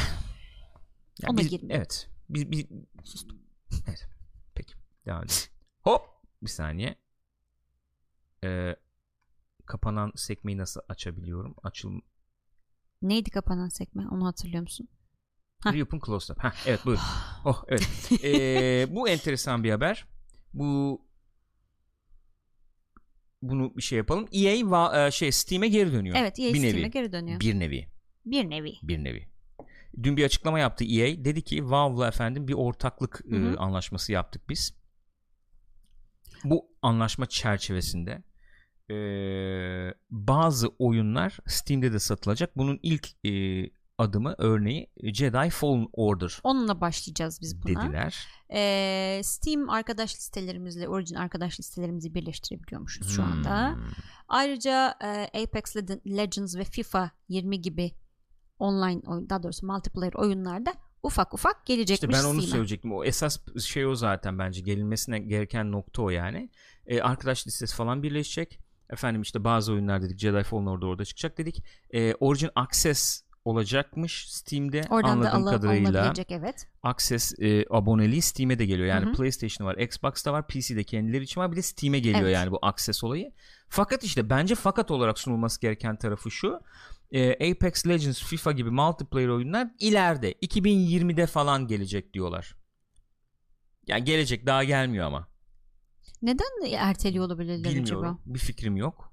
[1.21, 1.59] Ya Ona biz-.
[1.69, 2.09] Evet.
[2.29, 2.65] Biz, biz,
[3.87, 4.07] evet.
[4.55, 4.73] Peki.
[5.05, 5.37] Devam edelim.
[5.81, 6.01] Hop.
[6.41, 6.95] Bir saniye.
[8.43, 8.75] Ee,
[9.65, 11.55] kapanan sekmeyi nasıl açabiliyorum?
[11.63, 12.01] Açıl
[13.01, 14.07] Neydi kapanan sekme?
[14.11, 14.87] Onu hatırlıyor musun?
[15.63, 15.73] Heh.
[15.73, 16.43] Reopen Closed Up.
[16.43, 16.99] Heh, evet buyur.
[17.45, 18.09] oh evet.
[18.23, 20.07] Ee, bu enteresan bir haber.
[20.53, 21.01] Bu
[23.49, 24.27] bunu bir şey yapalım.
[24.31, 26.15] EA va- e, şey Steam'e geri dönüyor.
[26.19, 26.91] Evet EA bir Steam'e nevi.
[26.91, 27.39] geri dönüyor.
[27.39, 27.87] Bir nevi.
[28.25, 28.73] Bir nevi.
[28.83, 29.27] Bir nevi.
[30.03, 31.25] Dün bir açıklama yaptı EA.
[31.25, 33.53] Dedi ki Valve'la efendim bir ortaklık Hı hı.
[33.53, 34.75] e, anlaşması yaptık biz.
[36.43, 38.23] Bu anlaşma çerçevesinde
[38.89, 38.95] e,
[40.09, 42.57] bazı oyunlar Steam'de de satılacak.
[42.57, 43.29] Bunun ilk e,
[44.03, 47.83] adımı örneği Jedi Fallen Order Onunla başlayacağız biz buna.
[47.83, 48.27] dediler.
[48.53, 53.71] Ee, Steam arkadaş listelerimizle Origin arkadaş listelerimizi birleştirebiliyormuşuz şu anda.
[53.75, 53.83] Hmm.
[54.27, 55.75] Ayrıca e, Apex
[56.07, 57.91] Legends ve FIFA 20 gibi
[58.59, 60.73] online oyun daha doğrusu multiplayer oyunlarda
[61.03, 62.47] ufak ufak İşte gelecekmiş ben onu Steam'e.
[62.51, 62.93] söyleyecektim.
[62.93, 66.49] O esas şey o zaten bence gelinmesine gereken nokta o yani.
[66.85, 68.59] E, arkadaş listesi falan birleşecek.
[68.89, 70.19] Efendim işte bazı oyunlar dedik.
[70.19, 71.63] Jedi Fallen Order orada çıkacak dedik.
[71.93, 75.89] E, Origin Access olacakmış Steam'de Oradan da anladığım alı- kadarıyla.
[75.89, 76.67] alınabilecek evet.
[76.83, 78.87] Access e, aboneliği Steam'e de geliyor.
[78.87, 79.13] Yani Hı hı.
[79.13, 81.51] PlayStation var, Xbox'ta var, PC'de kendileri için var.
[81.51, 82.33] Bir de Steam'e geliyor Evet.
[82.35, 83.31] yani bu Access olayı.
[83.69, 86.59] Fakat işte bence fakat olarak sunulması gereken tarafı şu.
[87.11, 92.55] E, Apex Legends, FIFA gibi multiplayer oyunlar ileride 2020'de falan gelecek diyorlar.
[93.87, 95.27] Yani gelecek daha gelmiyor ama.
[96.21, 98.03] Neden erteliyor olabilirler Bilmiyorum.
[98.05, 98.19] acaba?
[98.25, 99.12] Bir fikrim yok.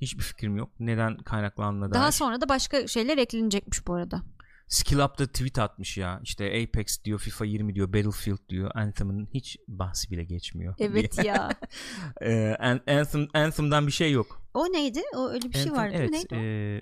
[0.00, 0.70] Hiçbir fikrim yok.
[0.80, 2.12] Neden kaynaklandığına Daha dair.
[2.12, 4.22] sonra da başka şeyler eklenecekmiş bu arada.
[4.68, 6.20] Skill Up da tweet atmış ya.
[6.22, 8.70] İşte Apex diyor, FIFA 20 diyor, Battlefield diyor.
[8.74, 10.74] Anthem'ın hiç bahsi bile geçmiyor.
[10.78, 11.48] Evet ya.
[12.22, 14.42] Ee, An- Anthem, Anthem'dan bir şey yok.
[14.54, 15.00] o neydi?
[15.16, 15.94] O öyle bir şey Anthem, vardı.
[15.96, 16.36] evet, Neydi o?
[16.38, 16.80] e,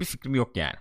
[0.00, 0.76] bir fikrim yok yani.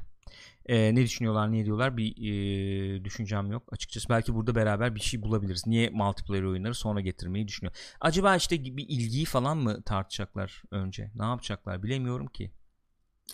[0.67, 3.63] E, ne düşünüyorlar, ne diyorlar bir e, düşüncem yok.
[3.71, 5.67] Açıkçası belki burada beraber bir şey bulabiliriz.
[5.67, 7.75] Niye multiplayer oyunları sonra getirmeyi düşünüyor?
[8.01, 11.11] Acaba işte bir ilgiyi falan mı tartacaklar önce?
[11.15, 12.51] Ne yapacaklar bilemiyorum ki.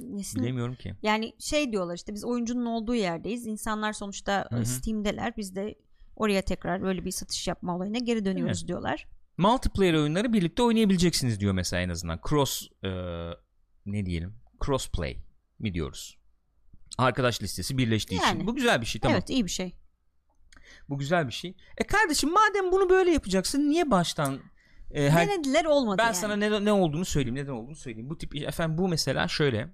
[0.02, 0.96] Nesini- Bilemiyorum ki.
[1.02, 3.46] Yani şey diyorlar işte biz oyuncunun olduğu yerdeyiz.
[3.48, 4.66] İnsanlar sonuçta Hı hı.
[4.66, 5.34] Steam'deler.
[5.38, 5.76] Biz de
[6.16, 9.08] oraya tekrar böyle bir satış yapma olayına geri dönüyoruz diyorlar.
[9.38, 12.20] Multiplayer oyunları birlikte oynayabileceksiniz diyor mesela en azından.
[12.30, 12.90] Cross e,
[13.86, 14.34] ne diyelim?
[14.66, 15.18] Crossplay
[15.60, 16.18] mi diyoruz?
[16.98, 18.26] Arkadaş listesi birleştiği için.
[18.28, 18.48] Yani.
[18.48, 19.18] Bu güzel bir şey tamam.
[19.18, 19.76] Evet iyi bir şey.
[20.90, 21.56] Bu güzel bir şey.
[21.78, 24.40] E kardeşim madem bunu böyle yapacaksın niye baştan
[24.92, 26.16] e, her- Denediler olmadı ben yani.
[26.16, 28.10] sana ne, ne olduğunu söyleyeyim, neden olduğunu söyleyeyim.
[28.10, 29.70] Bu tip efendim bu mesela şöyle.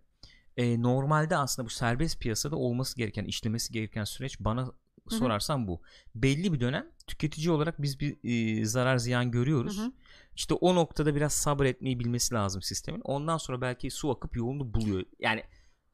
[0.57, 4.71] e, normalde aslında bu serbest piyasada olması gereken, işlemesi gereken süreç bana
[5.09, 5.81] sorarsan bu.
[6.15, 9.77] Belli bir dönem tüketici olarak biz bir e, zarar ziyan görüyoruz.
[9.77, 9.91] Hı hı.
[10.35, 13.01] İşte o noktada biraz sabretmeyi bilmesi lazım sistemin.
[13.03, 15.03] Ondan sonra belki su akıp yolunu buluyor.
[15.19, 15.43] Yani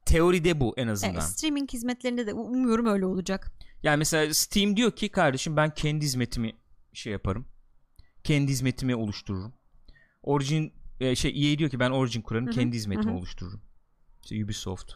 [0.06, 1.14] teoride bu en azından.
[1.14, 3.52] Evet, streaming hizmetlerinde de umuyorum öyle olacak.
[3.84, 6.54] Yani mesela Steam diyor ki kardeşim ben kendi hizmetimi
[6.94, 7.46] şey yaparım.
[8.24, 9.54] Kendi hizmetimi oluştururum.
[10.24, 13.18] Origin e, şey EA diyor ki ben Origin kurarım, Hı hı, kendi hizmetimi hı hı.
[13.18, 13.62] oluştururum.
[14.24, 14.94] İşte Ubisoft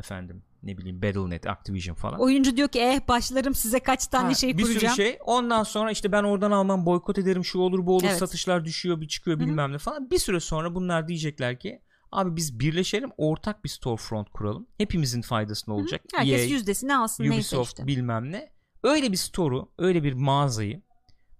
[0.00, 2.20] efendim ne bileyim Battle.net, Activision falan.
[2.20, 4.94] Oyuncu diyor ki eh başlarım size kaç tane Ha, şey bir kuracağım.
[4.94, 5.18] sürü şey.
[5.24, 8.18] Ondan sonra işte ben oradan almam, boykot ederim, şu olur, bu olur, Evet.
[8.18, 9.46] satışlar düşüyor, bir çıkıyor Hı hı.
[9.46, 10.10] bilmem ne falan.
[10.10, 11.82] Bir süre sonra bunlar diyecekler ki
[12.12, 14.66] abi biz birleşelim, ortak bir storefront kuralım.
[14.78, 16.02] Hepimizin faydasına olacak.
[16.14, 17.86] Herkes EA, yüzdesini alsın neyse Ubisoft işte.
[17.86, 18.52] bilmem ne.
[18.82, 20.82] Öyle bir store'u, öyle bir mağazayı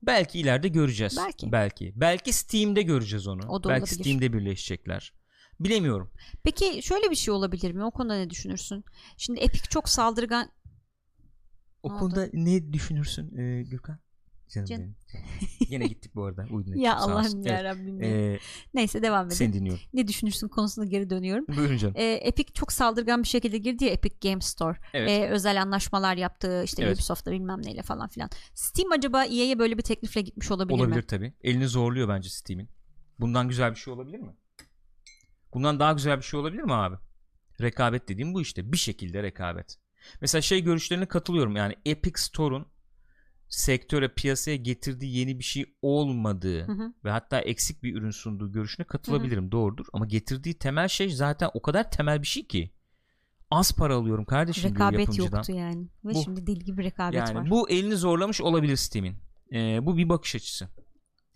[0.03, 1.17] belki ileride göreceğiz.
[1.27, 1.53] Belki.
[1.53, 1.93] Belki.
[1.97, 3.49] Belki Steam'de göreceğiz onu.
[3.49, 4.01] O da belki olabilir.
[4.01, 5.13] Steam'de birleşecekler.
[5.61, 6.11] Bilemiyorum.
[6.45, 7.85] Peki şöyle bir şey olabilir mi?
[7.85, 8.85] O konuda ne düşünürsün?
[9.17, 10.51] Şimdi Epic çok saldırgan
[11.83, 13.99] O Ne konuda ne düşünürsün e, Gürkan?
[14.55, 14.95] Canım Can- benim.
[15.69, 16.47] Yine gittik bu arada.
[16.51, 16.97] Uydun ya.
[16.97, 18.03] Allah'ım ya Rabbim.
[18.03, 18.09] ya.
[18.33, 18.39] E,
[18.75, 19.37] Neyse devam edelim.
[19.37, 19.83] seni dinliyorum.
[19.95, 21.45] Ne düşünürsün konusuna geri dönüyorum.
[21.57, 21.95] Buyurun canım.
[21.97, 24.79] Ee, Epic çok saldırgan bir şekilde girdi ya Epic Game Store.
[24.95, 25.11] Evet.
[25.11, 26.95] Ee, özel anlaşmalar yaptı işte Evet.
[26.97, 28.31] Ubisoft'la bilmem neyle falan filan.
[28.55, 31.07] Steam acaba EA'ye böyle bir teklifle gitmiş olabilir, olabilir mi?
[31.07, 31.33] tabii.
[31.43, 32.69] Elini zorluyor bence Steam'in.
[33.19, 34.37] Bundan güzel bir şey olabilir mi?
[35.55, 36.97] Bundan daha güzel bir şey olabilir mi abi?
[37.61, 38.73] Rekabet dediğim bu işte.
[38.73, 39.77] Bir şekilde rekabet.
[40.21, 41.57] Mesela şey görüşlerine katılıyorum.
[41.57, 42.67] Yani Epic Store'un
[43.51, 46.93] sektöre piyasaya getirdiği yeni bir şey olmadığı Hı hı.
[47.05, 49.53] ve hatta eksik bir ürün sunduğu görüşüne katılabilirim.
[49.53, 49.87] Doğrudur.
[49.93, 52.71] Ama getirdiği temel şey zaten o kadar temel bir şey ki.
[53.51, 55.89] Az para alıyorum kardeşim Rekabet yoktu yani.
[56.05, 56.23] Ve Bu.
[56.25, 57.51] şimdi deli gibi rekabet Yani var.
[57.51, 59.17] bu elini zorlamış olabilir Steam'in.
[59.53, 60.69] Ee, bu bir bakış açısı.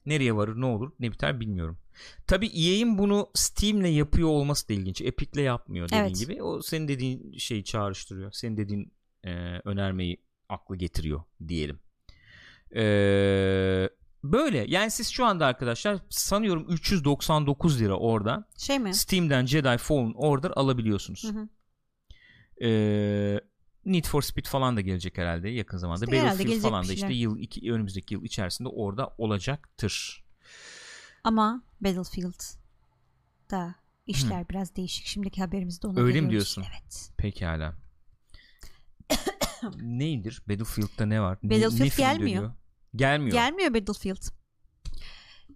[0.07, 1.79] Nereye varır ne olur ne biter bilmiyorum.
[2.27, 5.01] Tabi EA'in bunu Steam'le yapıyor olması da ilginç.
[5.01, 6.19] Epic'le yapmıyor dediğin Evet.
[6.19, 6.43] gibi.
[6.43, 8.33] O senin dediğin şeyi çağrıştırıyor.
[8.33, 8.93] Senin dediğin
[9.25, 9.31] e,
[9.65, 10.17] önermeyi
[10.49, 11.81] aklı getiriyor diyelim.
[12.77, 13.89] Ee,
[14.25, 18.95] böyle yani siz şu anda arkadaşlar sanıyorum 399 lira orada Şey mi?
[18.95, 21.25] Steam'den Jedi Fallen Order alabiliyorsunuz.
[21.25, 21.49] Hı hı.
[22.67, 23.41] Ee,
[23.85, 26.05] Need for Speed falan da gelecek herhalde yakın zamanda.
[26.05, 30.25] İşte Battlefield falan da işte yıl iki, önümüzdeki yıl içerisinde orada olacaktır.
[31.25, 32.05] Ama Battlefield
[33.51, 33.75] Battlefield'da
[34.07, 35.07] işler biraz değişik.
[35.07, 36.65] Şimdiki haberimizde onu Öyle mi diyorsun?
[36.73, 37.11] Evet.
[37.17, 37.75] Pekala.
[39.81, 40.43] Neydir?
[40.49, 41.39] Battlefield'da ne var?
[41.43, 42.29] Ne- Battlefield ne film gelmiyor.
[42.29, 42.55] dönüyor?
[42.97, 43.33] Gelmiyor.
[43.33, 44.23] Gelmiyor Battlefield.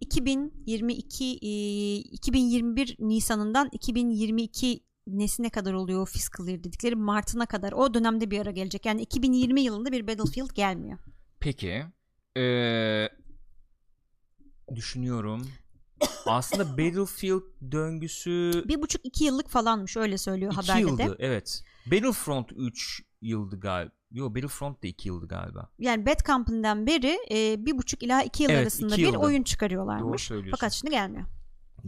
[0.00, 7.94] 2022 e, 2021 Nisan'ından 2022 nesine kadar oluyor o fiscal year dedikleri Mart'ına kadar o
[7.94, 8.86] dönemde bir ara gelecek.
[8.86, 10.98] Yani 2020 yılında bir Battlefield gelmiyor.
[11.40, 11.84] Peki.
[12.36, 13.08] Ee,
[14.74, 15.48] düşünüyorum.
[16.26, 20.98] Aslında Battlefield döngüsü Bir buçuk iki yıllık falanmış öyle söylüyor iki haberde yıldı.
[20.98, 21.16] de.
[21.18, 21.62] Evet.
[21.86, 23.97] Battlefront 3 yıldı galiba.
[24.10, 25.68] Yo Battlefront da 2 yıldı galiba.
[25.78, 29.18] Yani Bad Company'den beri e, bir buçuk ila iki yıl Evet, arasında iki bir yılda.
[29.18, 30.22] oyun Doğru çıkarıyorlarmış.
[30.22, 30.50] söylüyorsun.
[30.50, 31.26] Fakat şimdi gelmiyor.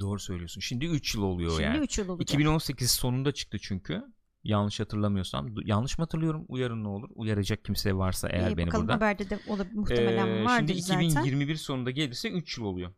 [0.01, 0.61] Doğru söylüyorsun.
[0.61, 1.79] Şimdi 3 yıl oluyor Şimdi yani.
[1.79, 2.23] 3 yıl olacak.
[2.31, 4.03] 2018 sonunda çıktı çünkü.
[4.45, 5.49] Yanlış hatırlamıyorsam.
[5.65, 6.45] Yanlış mı hatırlıyorum?
[6.49, 7.09] Uyarın ne olur?
[7.15, 8.95] Uyaracak kimse varsa eğer Ee, beni bakalım burada.
[8.97, 11.01] haberde de o da muhtemelen Ee, vardır şimdi zaten.
[11.01, 12.91] 2021 sonunda gelirse 3 yıl oluyor.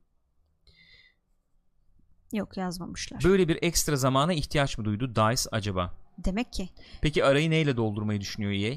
[2.32, 3.24] Yok yazmamışlar.
[3.24, 5.94] Böyle bir ekstra zamana ihtiyaç mı duydu DICE acaba?
[6.18, 6.68] Demek ki
[7.02, 8.76] Peki arayı neyle doldurmayı düşünüyor EA?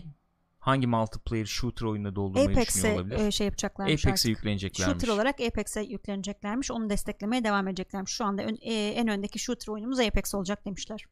[0.66, 3.18] Hangi multiplayer shooter oyununa doldurmayı düşünüyor Apex'e olabilir?
[3.28, 4.92] e, şey yapacaklarmış Apex'e yükleneceklermiş.
[4.94, 6.72] Shooter olarak Apex'e yükleneceklermiş.
[6.72, 8.12] Onu desteklemeye devam edeceklermiş.
[8.12, 11.06] Şu anda ön- e, en öndeki shooter oyunumuz Apex olacak demişler.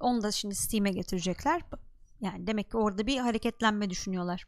[0.00, 1.62] Onu da şimdi Steam'e getirecekler.
[2.20, 4.46] Yani demek ki orada bir hareketlenme düşünüyorlar.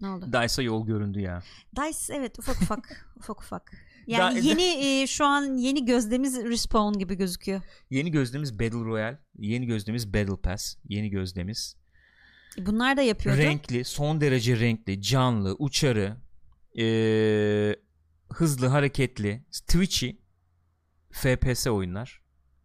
[0.00, 0.26] Ne oldu?
[0.32, 1.42] DICE'a yol göründü ya.
[1.76, 3.72] DICE evet ufak ufak ufak ufak.
[4.06, 4.62] Yani Da- yeni
[5.02, 7.60] e, şu an yeni gözdemiz Respawn gibi gözüküyor.
[7.90, 11.76] Yeni gözdemiz Battle Royale, yeni gözdemiz Battle Pass, yeni gözdemiz
[12.58, 13.38] E, Bunlar da yapıyordu.
[13.40, 16.16] renkli, son derece renkli, canlı, uçarı,
[16.78, 17.76] ee,
[18.32, 20.10] hızlı, hareketli, twitchy
[21.10, 22.22] FPS oyunlar.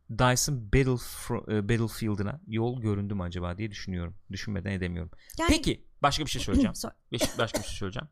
[0.10, 4.16] Dice'ın Battlefro- e, Battlefield'ına yol göründü mü acaba diye düşünüyorum.
[4.32, 5.12] Düşünmeden edemiyorum.
[5.40, 6.74] Yani- Peki başka bir şey söyleyeceğim.
[7.12, 8.08] Beş- başka bir şey söyleyeceğim.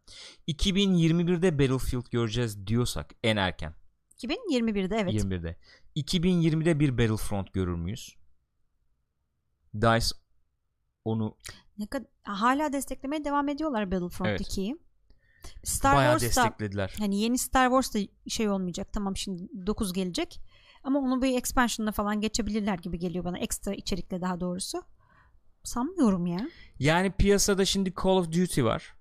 [0.47, 3.73] 2021'de Battlefield göreceğiz diyorsak en erken
[4.23, 5.13] 2021'de evet.
[5.13, 5.57] 21'de.
[5.95, 8.15] 2020'de bir Battlefront görür müyüz?
[9.75, 10.15] DICE
[11.05, 11.37] onu
[11.77, 14.41] Ne kadar hala desteklemeye devam ediyorlar Battlefront Evet.
[14.41, 14.77] 2'yi.
[15.63, 16.95] Star bayağı Wars'ta desteklediler.
[16.99, 18.93] hani yeni Star Wars'ta şey olmayacak.
[18.93, 20.39] Tamam şimdi 9 gelecek.
[20.83, 23.37] Ama onu bir expansion'la falan geçebilirler gibi geliyor bana.
[23.37, 24.83] Ekstra içerikle daha doğrusu.
[25.65, 26.49] Sanmıyorum ya.
[26.79, 28.95] Yani piyasada şimdi Call of Duty var.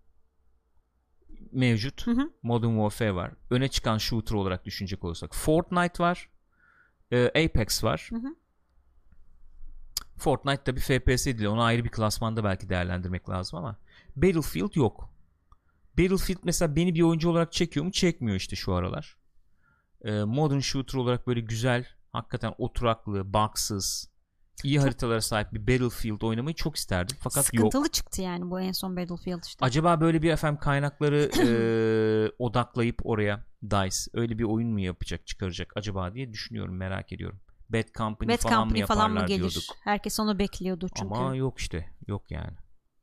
[1.52, 2.06] Mevcut.
[2.06, 2.30] Hı hı.
[2.42, 3.32] Modern Warfare var.
[3.50, 5.34] Öne çıkan shooter olarak düşünecek olursak.
[5.34, 6.28] Fortnite var.
[7.12, 8.06] Ee, Apex var.
[8.10, 8.34] Hı hı.
[10.16, 11.44] Fortnite tabi FPS değil.
[11.44, 13.76] Onu ayrı bir klasmanda belki değerlendirmek lazım ama
[14.16, 15.10] Battlefield yok.
[15.98, 17.92] Battlefield mesela beni bir oyuncu olarak çekiyor mu?
[17.92, 19.16] Çekmiyor işte şu aralar.
[20.04, 24.10] Ee, modern shooter olarak böyle güzel, hakikaten oturaklı, bugsız,
[24.64, 27.16] iyi haritalara sahip bir Battlefield oynamayı çok isterdim.
[27.20, 27.44] Fakat yok.
[27.44, 29.64] Sıkıntılı çıktı yani bu en son Battlefield işte.
[29.64, 35.72] Acaba böyle bir efendim kaynakları eee, odaklayıp oraya DICE öyle bir oyun mu yapacak, çıkaracak
[35.76, 37.40] acaba diye düşünüyorum, merak ediyorum.
[37.70, 39.40] Bad Company Bad falan mı Company yaparlar falan mı gelir?
[39.40, 39.62] diyorduk.
[39.84, 41.14] Herkes onu bekliyordu çünkü.
[41.14, 41.90] Ama yok işte.
[42.08, 42.52] Yok yani.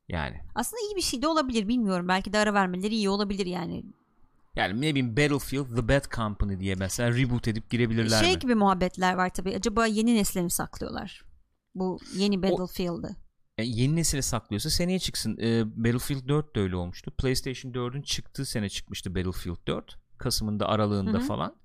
[0.09, 0.39] Yani.
[0.55, 2.07] Aslında iyi bir şey de olabilir bilmiyorum.
[2.07, 3.83] Belki de ara vermeleri iyi olabilir yani.
[4.55, 8.39] Yani ne bileyim Battlefield The Bad Company diye mesela reboot edip girebilirler şey mi?
[8.39, 9.55] gibi muhabbetler var tabii.
[9.55, 11.21] Acaba yeni nesle mi saklıyorlar?
[11.75, 13.07] Bu yeni Battlefield'ı.
[13.07, 13.15] Yani
[13.57, 15.37] E, yeni nesile saklıyorsa seneye çıksın.
[15.41, 17.11] Ee, Battlefield 4 de öyle olmuştu.
[17.11, 19.97] PlayStation 4'ün çıktığı sene çıkmıştı Battlefield 4.
[20.17, 21.27] Kasım'ında aralığında Hı hı.
[21.27, 21.55] falan.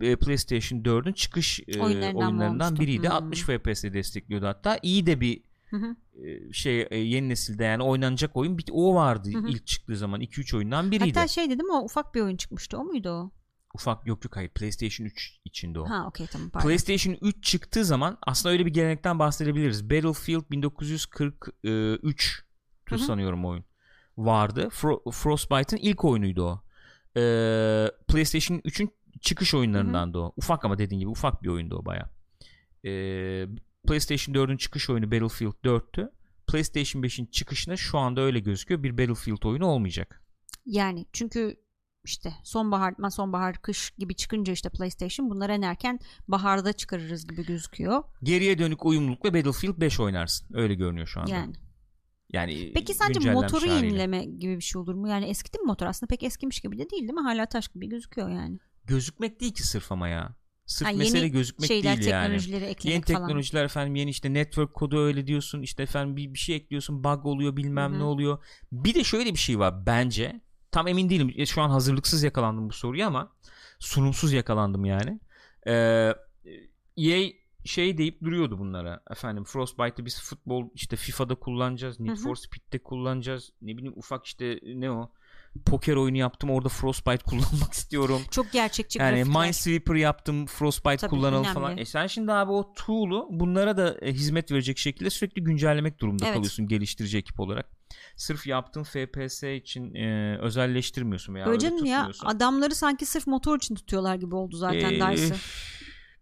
[0.00, 3.08] Ee, PlayStation 4'ün çıkış e, Oyunlarından biriydi.
[3.08, 3.16] Hmm.
[3.16, 4.78] 60 FPS'de destekliyordu hatta.
[4.82, 5.96] İyi de bir Hı hı.
[6.26, 9.48] e, şey e, yeni nesilde yani oynanacak oyun bir o vardı Hı hı.
[9.48, 11.18] ilk çıktığı zaman 2-3 oyundan biriydi.
[11.18, 12.78] Hatta şey dedim o ufak bir oyun çıkmıştı.
[12.78, 13.30] O muydu o?
[13.74, 15.84] Ufak yok yok hayır PlayStation 3 içinde o.
[15.90, 16.68] Ha okey tamam pardon.
[16.68, 19.90] PlayStation 3 çıktığı zaman aslında öyle bir gelenekten bahsedebiliriz.
[19.90, 22.44] Battlefield 1943
[22.88, 22.98] Hı hı.
[22.98, 23.64] sanıyorum oyun
[24.16, 24.68] vardı.
[24.72, 26.62] Fro- Frostbite'ın ilk oyunuydu o.
[27.16, 30.32] Ee, PlayStation 3'ün çıkış oyunlarından da o.
[30.36, 32.10] Ufak ama dediğin gibi ufak bir oyundu o baya.
[32.84, 33.46] Ee,
[33.86, 36.10] PlayStation 4'ün çıkış oyunu Battlefield 4'tü.
[36.46, 38.82] PlayStation 5'in çıkışına şu anda öyle gözüküyor.
[38.82, 40.22] Bir Battlefield oyunu olmayacak.
[40.66, 41.56] Yani çünkü
[42.04, 47.46] işte sonbahar, ma- sonbahar, kış gibi çıkınca işte PlayStation bunları en erken baharda çıkarırız gibi
[47.46, 48.02] gözüküyor.
[48.22, 50.48] Geriye dönük uyumlulukla Battlefield 5 oynarsın.
[50.54, 51.30] Öyle görünüyor şu anda.
[51.30, 51.54] Yani.
[52.32, 53.86] Yani Peki sence motoru haliyle.
[53.86, 55.08] yenileme gibi bir şey olur mu?
[55.08, 55.86] Yani eskidi mi motor?
[55.86, 57.20] Aslında pek eskimiş gibi de değil değil mi?
[57.20, 58.58] Hala taş gibi gözüküyor yani.
[58.84, 60.36] gözükmek değil ki sırf ama ya.
[60.66, 62.38] Sırf Ha, yeni mesele gözükmek Şeyler, değil yani.
[62.42, 63.02] Yeni falan.
[63.02, 67.26] teknolojiler efendim yeni işte network kodu öyle diyorsun işte efendim bir, bir şey ekliyorsun bug
[67.26, 67.98] oluyor bilmem Hı hı.
[67.98, 68.44] ne oluyor.
[68.72, 70.40] Bir de şöyle bir şey var bence
[70.72, 73.32] tam emin değilim E, şu an hazırlıksız yakalandım bu soruya ama
[73.78, 75.20] sunumsuz yakalandım yani.
[75.66, 76.14] Ee,
[76.96, 77.30] EA
[77.64, 83.52] şey deyip duruyordu bunlara efendim Frostbite'ı biz futbol işte FIFA'da kullanacağız Need for Speed'de kullanacağız
[83.62, 85.10] ne bileyim ufak işte ne o
[85.66, 88.22] poker oyunu yaptım orada Frostbite kullanmak istiyorum.
[88.30, 89.42] Çok gerçekçi Yani grafikler.
[89.42, 91.54] Minesweeper yaptım Frostbite Tabii, kullanalım önemli.
[91.54, 91.78] falan.
[91.78, 96.24] E sen şimdi abi o tool'u bunlara da e, hizmet verecek şekilde sürekli güncellemek durumunda
[96.24, 96.34] Evet.
[96.34, 97.70] kalıyorsun geliştirici ekip olarak.
[98.16, 103.56] Sırf yaptığın FPS için e, özelleştirmiyorsun veya Öyle öyle canım ya adamları sanki sırf motor
[103.56, 105.36] için tutuyorlar gibi oldu zaten Ee, Dice'ı.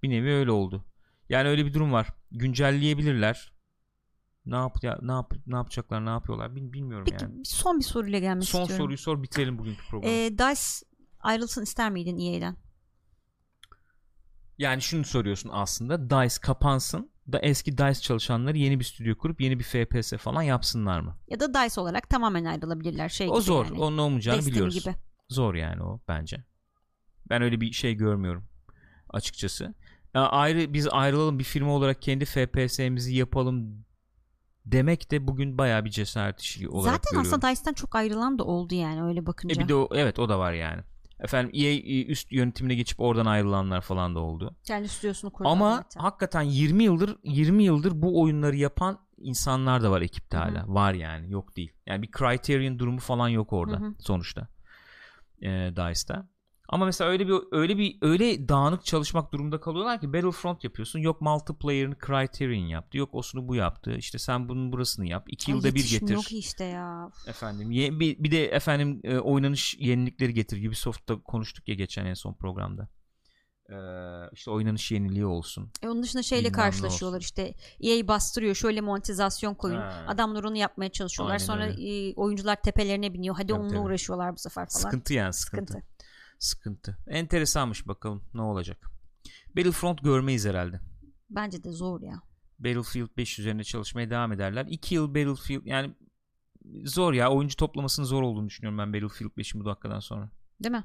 [0.02, 0.84] bir nevi öyle oldu.
[1.28, 2.06] Yani öyle bir durum var.
[2.30, 3.52] Güncelleyebilirler.
[4.46, 7.44] Ne yap ya, ne yap ne yapacaklar, ne yapıyorlar bil- bilmiyorum Peki yani.
[7.44, 8.84] son bir soruyla gelmek Son istiyorum.
[8.84, 10.12] soruyu sor bitirelim bugünkü programı.
[10.14, 10.86] Ee, Dice
[11.20, 12.56] ayrılsın ister miydin EA'den?
[14.58, 16.10] yani şunu soruyorsun aslında.
[16.10, 21.00] DICE kapansın da eski DICE çalışanları yeni bir stüdyo kurup yeni bir FPS falan yapsınlar
[21.00, 21.16] mı?
[21.28, 23.64] Ya da Dice olarak tamamen ayrılabilirler şey O zor.
[23.64, 23.80] yani.
[23.80, 24.74] Onun olmayacağını Destiny biliyoruz.
[24.84, 24.94] gibi.
[25.28, 26.44] Zor yani o bence.
[27.30, 28.44] Ben öyle bir şey görmüyorum
[29.10, 29.74] açıkçası.
[30.14, 33.84] Ya ayrı biz ayrılalım bir firma olarak kendi FPS'mizi yapalım
[34.66, 37.34] demek de bugün bayağı bir cesaret işi olarak Zaten görüyorum.
[37.34, 39.62] aslında Dice'den çok ayrılan da oldu yani öyle E bakınca.
[39.62, 40.82] bir de o, evet o da var yani.
[41.22, 44.56] Efendim EA üst yönetimine geçip oradan ayrılanlar falan da oldu.
[44.64, 46.00] Kendi stüdyosunu kurdu Ama zaten.
[46.00, 50.44] hakikaten 20 yıldır 20 yıldır bu oyunları yapan insanlar da var ekipte Hı hı.
[50.44, 50.64] hala.
[50.74, 51.72] Var yani yok değil.
[51.86, 53.94] Yani bir Criterion durumu falan yok orada Hı hı.
[53.98, 54.48] sonuçta.
[55.42, 56.28] Ee, DICE'da.
[56.72, 60.98] Ama mesela öyle bir öyle bir öyle dağınık çalışmak durumunda kalıyorlar ki Battlefront yapıyorsun.
[60.98, 62.98] Yok multiplayer'ını Criterion yaptı.
[62.98, 63.94] Yok osunu bu yaptı.
[63.96, 65.24] İşte sen bunun burasını yap.
[65.28, 66.14] İki Ay, yılda bir getir.
[66.14, 67.10] Yok işte ya.
[67.26, 70.68] Efendim ye- bir, bir de efendim e, oynanış yenilikleri getir.
[70.68, 72.88] Ubisoft'ta konuştuk ya geçen en son programda.
[73.70, 73.74] Ee,
[74.32, 75.70] işte oynanış yeniliği olsun.
[75.82, 79.76] E onun dışında şeyle Bilmem karşılaşıyorlar işte EA bastırıyor şöyle monetizasyon koyun.
[79.76, 80.04] Ha.
[80.08, 81.34] Adamlar onu yapmaya çalışıyorlar.
[81.34, 82.08] Aynen Sonra öyle.
[82.08, 83.34] e, oyuncular tepelerine biniyor.
[83.36, 83.80] Hadi Tabii, onunla tabii.
[83.80, 84.82] uğraşıyorlar bu sefer falan.
[84.82, 85.72] Sıkıntı yani sıkıntı.
[85.72, 85.86] Sıkıntı.
[86.40, 86.98] Sıkıntı.
[87.06, 88.90] Enteresanmış bakalım ne olacak.
[89.56, 90.80] Battlefront görmeyiz herhalde.
[91.30, 92.22] Bence de zor ya.
[92.58, 94.66] Battlefield 5 üzerine çalışmaya devam ederler.
[94.70, 95.94] 2 yıl Battlefield yani
[96.84, 100.30] zor ya oyuncu toplamasının zor olduğunu düşünüyorum ben Battlefield 5'in bu dakikadan sonra.
[100.64, 100.84] Değil mi?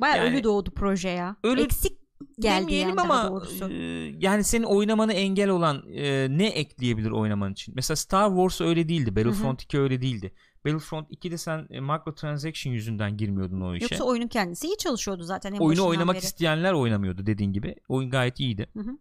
[0.00, 1.36] Baya Yani- ölü doğdu proje ya.
[1.44, 1.98] Ölü Eksik
[2.38, 3.74] geldi yani ama e,
[4.18, 7.74] yani senin oynamanı engel olan e, ne ekleyebilir oynaman için?
[7.74, 9.16] Mesela Star Wars öyle değildi.
[9.16, 10.34] Battlefront 2 öyle değildi.
[10.66, 13.84] Battlefront 2'de sen e, microtransaction yüzünden girmiyordun o işe.
[13.84, 16.24] Yoksa oyunun kendisi iyi çalışıyordu zaten en Oyunu oynamak beri.
[16.24, 17.74] isteyenler oynamıyordu dediğin gibi.
[17.88, 18.66] Oyun gayet iyiydi.
[18.72, 18.98] Hı hı.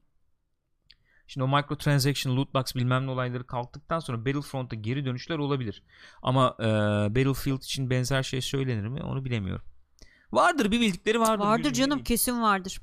[1.28, 5.84] Şimdi o microtransaction, loot box bilmem ne olayları kalktıktan sonra Battlefront'a geri dönüşler olabilir.
[6.22, 6.66] Ama e,
[7.16, 9.66] Battlefield için benzer şey söylenir mi onu bilemiyorum.
[10.32, 11.46] Vardır bir bildikleri vardır.
[11.46, 11.90] Vardır Bilmiyorum.
[11.92, 12.82] canım kesin vardır.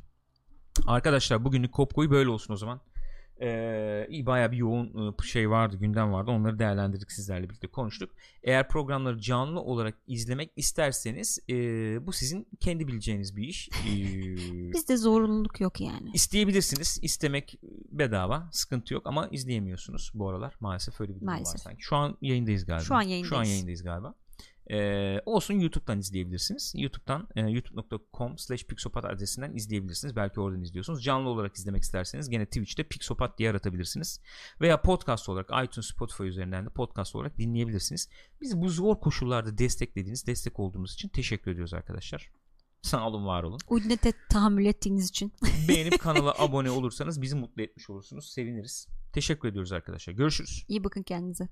[0.87, 2.81] Arkadaşlar bugünlük Kopko'yu böyle olsun o zaman.
[3.41, 8.11] Ee, iyi bayağı bir yoğun şey vardı gündem vardı onları değerlendirdik sizlerle birlikte konuştuk.
[8.43, 11.55] Eğer programları canlı olarak izlemek isterseniz e,
[12.07, 13.69] bu sizin kendi bileceğiniz bir iş.
[13.89, 16.11] Ee, Bizde zorunluluk yok yani.
[16.15, 16.99] İsteyebilirsiniz.
[17.03, 17.59] İstemek
[17.91, 20.55] sıkıntı sıkıntı yok ama izleyemiyorsunuz bu aralar.
[20.61, 21.55] Maalesef öyle bir durum Maalesef.
[21.55, 21.83] var sanki.
[21.83, 22.85] Şu an yayındayız galiba.
[22.85, 23.29] Şu an yayındayız.
[23.29, 24.15] Şu an yayındayız galiba.
[24.71, 26.73] Ee, olsun YouTube'dan izleyebilirsiniz.
[26.77, 30.17] YouTube'dan e, youtube.com slash pixopat adresinden izleyebilirsiniz.
[30.17, 31.05] Belki oradan izliyorsunuz.
[31.05, 34.21] Canlı olarak izlemek isterseniz gene Twitch'te pixopat diye aratabilirsiniz.
[34.61, 38.09] Veya podcast olarak iTunes, Spotify üzerinden de podcast olarak dinleyebilirsiniz.
[38.41, 42.31] Bizi bu zor koşullarda desteklediğiniz, destek olduğunuz için teşekkür ediyoruz arkadaşlar.
[42.83, 43.59] Sağ olun, var olun.
[43.69, 45.33] Uydinete tahammül ettiğiniz için.
[45.69, 48.33] Beğenip kanala abone olursanız bizi mutlu etmiş olursunuz.
[48.33, 48.89] Seviniriz.
[49.13, 50.15] Teşekkür ediyoruz arkadaşlar.
[50.15, 50.65] Görüşürüz.
[50.69, 51.49] İyi bakın kendinize.